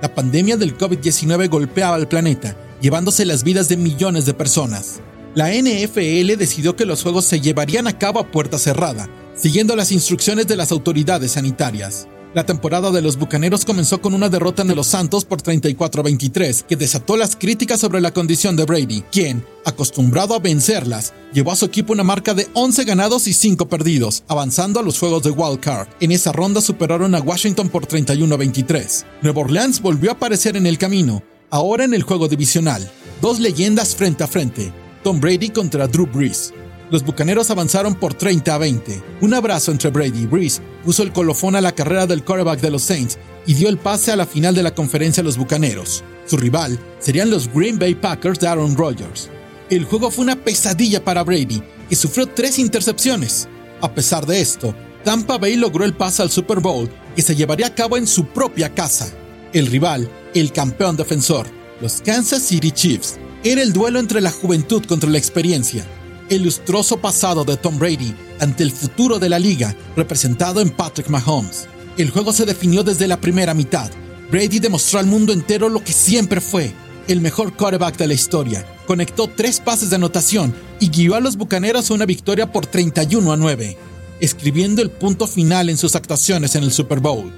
La 0.00 0.12
pandemia 0.12 0.56
del 0.56 0.76
COVID-19 0.76 1.48
golpeaba 1.48 1.94
al 1.94 2.08
planeta, 2.08 2.56
llevándose 2.80 3.24
las 3.24 3.44
vidas 3.44 3.68
de 3.68 3.76
millones 3.76 4.26
de 4.26 4.34
personas. 4.34 5.00
La 5.34 5.50
NFL 5.50 6.36
decidió 6.36 6.76
que 6.76 6.84
los 6.84 7.02
juegos 7.02 7.24
se 7.24 7.40
llevarían 7.40 7.86
a 7.86 7.96
cabo 7.96 8.20
a 8.20 8.30
puerta 8.30 8.58
cerrada, 8.58 9.08
siguiendo 9.34 9.74
las 9.74 9.90
instrucciones 9.90 10.46
de 10.46 10.56
las 10.56 10.72
autoridades 10.72 11.32
sanitarias. 11.32 12.06
La 12.34 12.44
temporada 12.44 12.90
de 12.90 13.00
los 13.00 13.18
Bucaneros 13.18 13.64
comenzó 13.64 14.02
con 14.02 14.12
una 14.12 14.28
derrota 14.28 14.62
de 14.62 14.74
los 14.74 14.88
Santos 14.88 15.24
por 15.24 15.42
34-23, 15.42 16.64
que 16.64 16.76
desató 16.76 17.16
las 17.16 17.34
críticas 17.34 17.80
sobre 17.80 18.02
la 18.02 18.12
condición 18.12 18.56
de 18.56 18.66
Brady, 18.66 19.04
quien, 19.10 19.42
acostumbrado 19.64 20.34
a 20.34 20.38
vencerlas, 20.38 21.14
llevó 21.32 21.52
a 21.52 21.56
su 21.56 21.64
equipo 21.64 21.94
una 21.94 22.04
marca 22.04 22.34
de 22.34 22.48
11 22.52 22.84
ganados 22.84 23.26
y 23.26 23.32
5 23.32 23.70
perdidos, 23.70 24.24
avanzando 24.28 24.80
a 24.80 24.82
los 24.82 24.98
juegos 24.98 25.22
de 25.22 25.30
Wild 25.30 25.60
Card. 25.60 25.88
En 26.00 26.12
esa 26.12 26.32
ronda 26.32 26.60
superaron 26.60 27.14
a 27.14 27.20
Washington 27.20 27.70
por 27.70 27.86
31-23. 27.86 29.04
Nueva 29.22 29.40
Orleans 29.40 29.80
volvió 29.80 30.10
a 30.10 30.14
aparecer 30.14 30.58
en 30.58 30.66
el 30.66 30.76
camino, 30.76 31.22
ahora 31.48 31.84
en 31.84 31.94
el 31.94 32.02
juego 32.02 32.28
divisional. 32.28 32.90
Dos 33.22 33.40
leyendas 33.40 33.94
frente 33.94 34.24
a 34.24 34.26
frente, 34.26 34.72
Tom 35.02 35.20
Brady 35.20 35.50
contra 35.50 35.88
Drew 35.88 36.06
Brees. 36.06 36.52
Los 36.90 37.02
bucaneros 37.02 37.50
avanzaron 37.50 37.94
por 37.94 38.14
30 38.14 38.54
a 38.54 38.58
20. 38.58 39.02
Un 39.22 39.34
abrazo 39.34 39.72
entre 39.72 39.90
Brady 39.90 40.22
y 40.22 40.26
Brees 40.26 40.60
puso 40.84 41.02
el 41.02 41.12
colofón 41.12 41.56
a 41.56 41.60
la 41.60 41.72
carrera 41.72 42.06
del 42.06 42.22
quarterback 42.22 42.60
de 42.60 42.70
los 42.70 42.82
Saints 42.82 43.18
y 43.46 43.54
dio 43.54 43.68
el 43.68 43.78
pase 43.78 44.12
a 44.12 44.16
la 44.16 44.26
final 44.26 44.54
de 44.54 44.62
la 44.62 44.74
conferencia 44.74 45.22
a 45.22 45.24
los 45.24 45.38
bucaneros. 45.38 46.04
Su 46.26 46.36
rival 46.36 46.78
serían 46.98 47.30
los 47.30 47.52
Green 47.52 47.78
Bay 47.78 47.94
Packers 47.94 48.38
de 48.38 48.46
Aaron 48.46 48.76
Rodgers. 48.76 49.30
El 49.70 49.84
juego 49.84 50.10
fue 50.10 50.24
una 50.24 50.36
pesadilla 50.36 51.02
para 51.02 51.24
Brady, 51.24 51.62
que 51.88 51.96
sufrió 51.96 52.26
tres 52.26 52.58
intercepciones. 52.58 53.48
A 53.80 53.92
pesar 53.94 54.26
de 54.26 54.40
esto, 54.40 54.74
Tampa 55.02 55.38
Bay 55.38 55.56
logró 55.56 55.84
el 55.84 55.94
pase 55.94 56.22
al 56.22 56.30
Super 56.30 56.60
Bowl, 56.60 56.88
que 57.16 57.22
se 57.22 57.34
llevaría 57.34 57.68
a 57.68 57.74
cabo 57.74 57.96
en 57.96 58.06
su 58.06 58.26
propia 58.26 58.72
casa. 58.74 59.12
El 59.52 59.66
rival, 59.66 60.08
el 60.34 60.52
campeón 60.52 60.96
defensor, 60.96 61.46
los 61.80 62.00
Kansas 62.02 62.42
City 62.42 62.70
Chiefs, 62.70 63.18
era 63.44 63.62
el 63.62 63.72
duelo 63.72 63.98
entre 63.98 64.20
la 64.20 64.30
juventud 64.30 64.84
contra 64.86 65.10
la 65.10 65.18
experiencia 65.18 65.86
el 66.34 66.44
lustroso 66.44 66.98
pasado 66.98 67.44
de 67.44 67.56
Tom 67.56 67.78
Brady 67.78 68.14
ante 68.40 68.62
el 68.62 68.72
futuro 68.72 69.18
de 69.18 69.28
la 69.28 69.38
liga, 69.38 69.76
representado 69.96 70.60
en 70.60 70.70
Patrick 70.70 71.08
Mahomes. 71.08 71.68
El 71.98 72.10
juego 72.10 72.32
se 72.32 72.46
definió 72.46 72.82
desde 72.82 73.06
la 73.06 73.20
primera 73.20 73.52
mitad. 73.52 73.90
Brady 74.30 74.58
demostró 74.58 74.98
al 74.98 75.06
mundo 75.06 75.32
entero 75.32 75.68
lo 75.68 75.84
que 75.84 75.92
siempre 75.92 76.40
fue, 76.40 76.72
el 77.06 77.20
mejor 77.20 77.54
quarterback 77.54 77.98
de 77.98 78.06
la 78.06 78.14
historia. 78.14 78.66
Conectó 78.86 79.28
tres 79.28 79.60
pases 79.60 79.90
de 79.90 79.96
anotación 79.96 80.54
y 80.80 80.88
guió 80.88 81.16
a 81.16 81.20
los 81.20 81.36
Bucaneros 81.36 81.90
a 81.90 81.94
una 81.94 82.06
victoria 82.06 82.50
por 82.50 82.66
31 82.66 83.30
a 83.30 83.36
9, 83.36 83.76
escribiendo 84.20 84.80
el 84.80 84.90
punto 84.90 85.26
final 85.26 85.68
en 85.68 85.76
sus 85.76 85.94
actuaciones 85.96 86.54
en 86.54 86.62
el 86.62 86.72
Super 86.72 87.00
Bowl. 87.00 87.30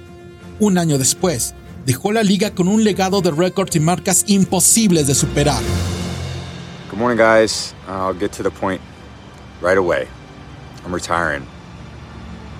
Un 0.59 0.77
año 0.77 0.97
después, 0.97 1.53
dejó 1.85 2.13
la 2.13 2.23
liga 2.23 2.51
con 2.51 2.69
un 2.69 2.83
legado 2.83 3.21
de 3.21 3.31
récords 3.31 3.75
y 3.75 3.81
marcas 3.81 4.23
imposibles 4.27 5.05
de 5.07 5.15
superar. 5.15 5.61
Good 6.95 7.01
morning, 7.01 7.19
guys. 7.19 7.75
I'll 7.89 8.17
get 8.17 8.31
to 8.37 8.43
the 8.43 8.49
point 8.49 8.79
right 9.61 9.77
away. 9.77 10.07
I'm 10.85 10.93
retiring. 10.93 11.43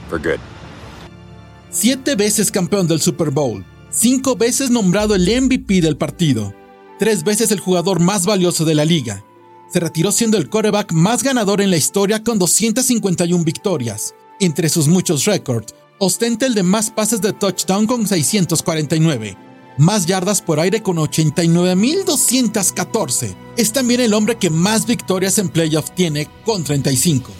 For 0.09 0.19
good. 0.19 0.41
Siete 1.69 2.15
veces 2.15 2.51
campeón 2.51 2.85
del 2.85 2.99
Super 2.99 3.31
Bowl. 3.31 3.63
Cinco 3.89 4.35
veces 4.35 4.69
nombrado 4.71 5.15
el 5.15 5.21
MVP 5.25 5.79
del 5.79 5.95
partido. 5.95 6.53
Tres 6.99 7.23
veces 7.23 7.49
el 7.51 7.61
jugador 7.61 8.01
más 8.01 8.25
valioso 8.25 8.65
de 8.65 8.75
la 8.75 8.83
liga. 8.83 9.23
Se 9.71 9.79
retiró 9.79 10.11
siendo 10.11 10.35
el 10.35 10.49
quarterback 10.49 10.91
más 10.91 11.23
ganador 11.23 11.61
en 11.61 11.71
la 11.71 11.77
historia 11.77 12.21
con 12.21 12.37
251 12.37 13.41
victorias. 13.45 14.15
Entre 14.41 14.67
sus 14.67 14.89
muchos 14.89 15.23
récords, 15.23 15.73
ostenta 15.97 16.45
el 16.45 16.55
de 16.55 16.63
más 16.63 16.91
pases 16.91 17.21
de 17.21 17.31
touchdown 17.31 17.87
con 17.87 18.05
649 18.05 19.44
más 19.77 20.05
yardas 20.05 20.41
por 20.41 20.59
aire 20.59 20.81
con 20.81 20.97
89.214. 20.97 23.35
Es 23.57 23.71
también 23.71 24.01
el 24.01 24.13
hombre 24.13 24.37
que 24.37 24.49
más 24.49 24.85
victorias 24.85 25.37
en 25.37 25.49
playoff 25.49 25.91
tiene 25.91 26.27
con 26.45 26.63
35. 26.63 27.31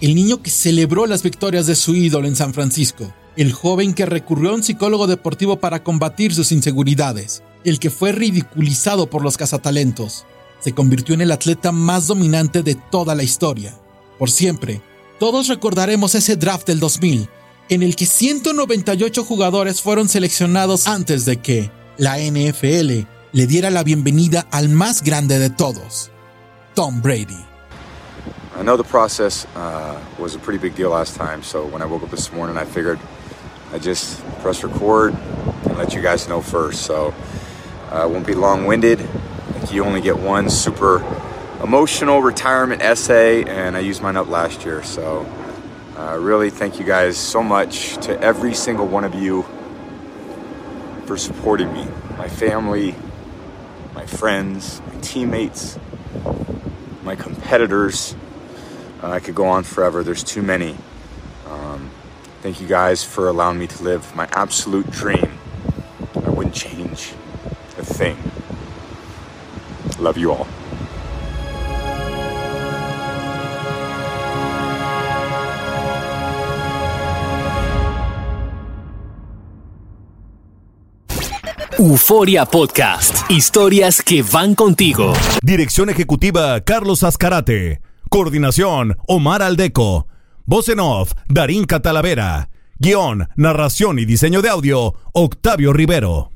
El 0.00 0.14
niño 0.14 0.42
que 0.42 0.50
celebró 0.50 1.06
las 1.06 1.22
victorias 1.22 1.66
de 1.66 1.76
su 1.76 1.94
ídolo 1.94 2.28
en 2.28 2.36
San 2.36 2.54
Francisco. 2.54 3.12
El 3.36 3.52
joven 3.52 3.94
que 3.94 4.06
recurrió 4.06 4.50
a 4.50 4.54
un 4.54 4.62
psicólogo 4.62 5.06
deportivo 5.06 5.60
para 5.60 5.82
combatir 5.82 6.34
sus 6.34 6.52
inseguridades. 6.52 7.42
El 7.64 7.78
que 7.78 7.90
fue 7.90 8.12
ridiculizado 8.12 9.08
por 9.08 9.22
los 9.22 9.36
cazatalentos. 9.36 10.26
Se 10.60 10.72
convirtió 10.72 11.14
en 11.14 11.22
el 11.22 11.32
atleta 11.32 11.72
más 11.72 12.06
dominante 12.06 12.62
de 12.62 12.74
toda 12.74 13.14
la 13.14 13.22
historia. 13.22 13.74
Por 14.18 14.30
siempre, 14.30 14.82
todos 15.18 15.48
recordaremos 15.48 16.14
ese 16.14 16.36
draft 16.36 16.66
del 16.66 16.80
2000, 16.80 17.28
en 17.68 17.82
el 17.82 17.96
que 17.96 18.06
198 18.06 19.24
jugadores 19.24 19.80
fueron 19.80 20.08
seleccionados 20.08 20.86
antes 20.86 21.24
de 21.24 21.38
que, 21.38 21.70
la 21.96 22.18
NFL 22.18 23.06
le 23.32 23.46
diera 23.46 23.70
la 23.70 23.82
bienvenida 23.84 24.46
al 24.50 24.68
más 24.68 25.02
grande 25.02 25.38
de 25.38 25.50
todos, 25.50 26.10
Tom 26.74 27.00
Brady. 27.00 27.44
I 28.56 28.62
know 28.62 28.76
the 28.76 28.84
process 28.84 29.46
uh, 29.56 30.00
was 30.18 30.34
a 30.34 30.38
pretty 30.38 30.58
big 30.58 30.74
deal 30.76 30.90
last 30.90 31.16
time, 31.16 31.42
so 31.42 31.66
when 31.66 31.82
I 31.82 31.86
woke 31.86 32.02
up 32.02 32.10
this 32.10 32.32
morning, 32.32 32.56
I 32.56 32.64
figured 32.64 32.98
I 33.72 33.78
just 33.78 34.22
press 34.40 34.62
record 34.62 35.14
and 35.64 35.76
let 35.76 35.94
you 35.94 36.00
guys 36.00 36.28
know 36.28 36.40
first. 36.40 36.82
So 36.82 37.12
uh, 37.90 38.02
I 38.02 38.06
won't 38.06 38.26
be 38.26 38.34
long-winded. 38.34 39.00
Like 39.54 39.72
you 39.72 39.84
only 39.84 40.00
get 40.00 40.18
one 40.18 40.48
super 40.50 41.04
emotional 41.62 42.22
retirement 42.22 42.82
essay, 42.82 43.44
and 43.44 43.76
I 43.76 43.80
used 43.80 44.02
mine 44.02 44.16
up 44.16 44.28
last 44.28 44.64
year. 44.64 44.82
So 44.84 45.26
uh, 45.96 46.16
really, 46.20 46.50
thank 46.50 46.78
you 46.78 46.84
guys 46.84 47.16
so 47.16 47.42
much 47.42 47.96
to 48.06 48.20
every 48.20 48.54
single 48.54 48.86
one 48.86 49.04
of 49.04 49.14
you 49.14 49.44
for 51.06 51.16
supporting 51.16 51.72
me, 51.72 51.86
my 52.16 52.28
family, 52.28 52.94
my 53.94 54.06
friends, 54.06 54.80
my 54.86 55.00
teammates, 55.00 55.78
my 57.02 57.14
competitors. 57.14 58.16
Uh, 59.02 59.10
I 59.10 59.20
could 59.20 59.34
go 59.34 59.46
on 59.46 59.64
forever. 59.64 60.02
There's 60.02 60.24
too 60.24 60.42
many. 60.42 60.76
Um, 61.46 61.90
thank 62.40 62.60
you 62.60 62.66
guys 62.66 63.04
for 63.04 63.28
allowing 63.28 63.58
me 63.58 63.66
to 63.66 63.82
live 63.82 64.14
my 64.16 64.28
absolute 64.32 64.90
dream. 64.90 65.38
I 66.24 66.30
wouldn't 66.30 66.54
change 66.54 67.12
a 67.76 67.84
thing. 67.84 68.16
Love 69.98 70.16
you 70.16 70.32
all. 70.32 70.46
Euforia 81.94 82.44
Podcast. 82.44 83.30
Historias 83.30 84.02
que 84.02 84.24
van 84.24 84.56
contigo. 84.56 85.12
Dirección 85.44 85.90
ejecutiva 85.90 86.60
Carlos 86.62 87.04
Azcarate. 87.04 87.82
Coordinación 88.10 88.96
Omar 89.06 89.42
Aldeco. 89.42 90.08
Voz 90.44 90.68
en 90.70 90.80
off 90.80 91.12
Darín 91.28 91.66
Catalavera. 91.66 92.48
Guión, 92.80 93.28
narración 93.36 94.00
y 94.00 94.06
diseño 94.06 94.42
de 94.42 94.48
audio 94.48 94.94
Octavio 95.12 95.72
Rivero. 95.72 96.32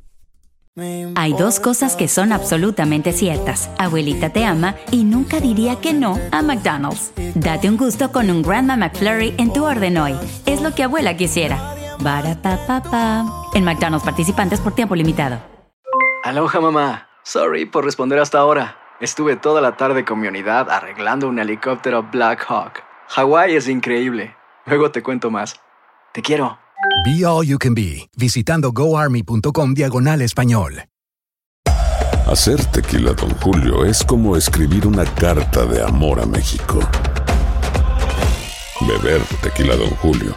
Hay 1.16 1.32
dos 1.32 1.58
cosas 1.58 1.96
que 1.96 2.06
son 2.06 2.30
absolutamente 2.30 3.10
ciertas. 3.10 3.68
Abuelita 3.78 4.30
te 4.30 4.44
ama 4.44 4.76
y 4.92 5.02
nunca 5.02 5.40
diría 5.40 5.80
que 5.80 5.92
no 5.92 6.20
a 6.30 6.40
McDonald's. 6.40 7.10
Date 7.34 7.68
un 7.68 7.76
gusto 7.76 8.12
con 8.12 8.30
un 8.30 8.42
Grandma 8.42 8.76
McFlurry 8.76 9.34
en 9.38 9.52
tu 9.52 9.64
orden 9.64 9.98
hoy. 9.98 10.14
Es 10.46 10.62
lo 10.62 10.72
que 10.76 10.84
abuela 10.84 11.16
quisiera. 11.16 11.74
Barapapapa. 12.02 13.24
En 13.54 13.64
McDonald's 13.64 14.04
participantes 14.04 14.60
por 14.60 14.74
tiempo 14.74 14.94
limitado. 14.94 15.38
Aloha 16.24 16.60
mamá. 16.60 17.08
Sorry 17.24 17.66
por 17.66 17.84
responder 17.84 18.18
hasta 18.18 18.38
ahora. 18.38 18.76
Estuve 19.00 19.36
toda 19.36 19.60
la 19.60 19.76
tarde 19.76 20.04
con 20.04 20.18
mi 20.18 20.28
unidad 20.28 20.70
arreglando 20.70 21.28
un 21.28 21.38
helicóptero 21.38 22.02
Black 22.02 22.44
Hawk. 22.48 22.82
Hawái 23.08 23.54
es 23.54 23.68
increíble. 23.68 24.34
Luego 24.66 24.90
te 24.90 25.02
cuento 25.02 25.30
más. 25.30 25.60
Te 26.12 26.20
quiero. 26.22 26.58
Be 27.04 27.24
All 27.24 27.46
You 27.46 27.58
Can 27.58 27.74
Be, 27.74 28.08
visitando 28.16 28.72
goarmy.com 28.72 29.74
diagonal 29.74 30.20
español. 30.22 30.84
Hacer 32.26 32.62
tequila, 32.66 33.14
Don 33.14 33.30
Julio, 33.40 33.86
es 33.86 34.04
como 34.04 34.36
escribir 34.36 34.86
una 34.86 35.04
carta 35.04 35.64
de 35.64 35.82
amor 35.82 36.20
a 36.20 36.26
México. 36.26 36.80
Beber 38.80 39.22
tequila, 39.42 39.76
Don 39.76 39.88
Julio, 40.02 40.36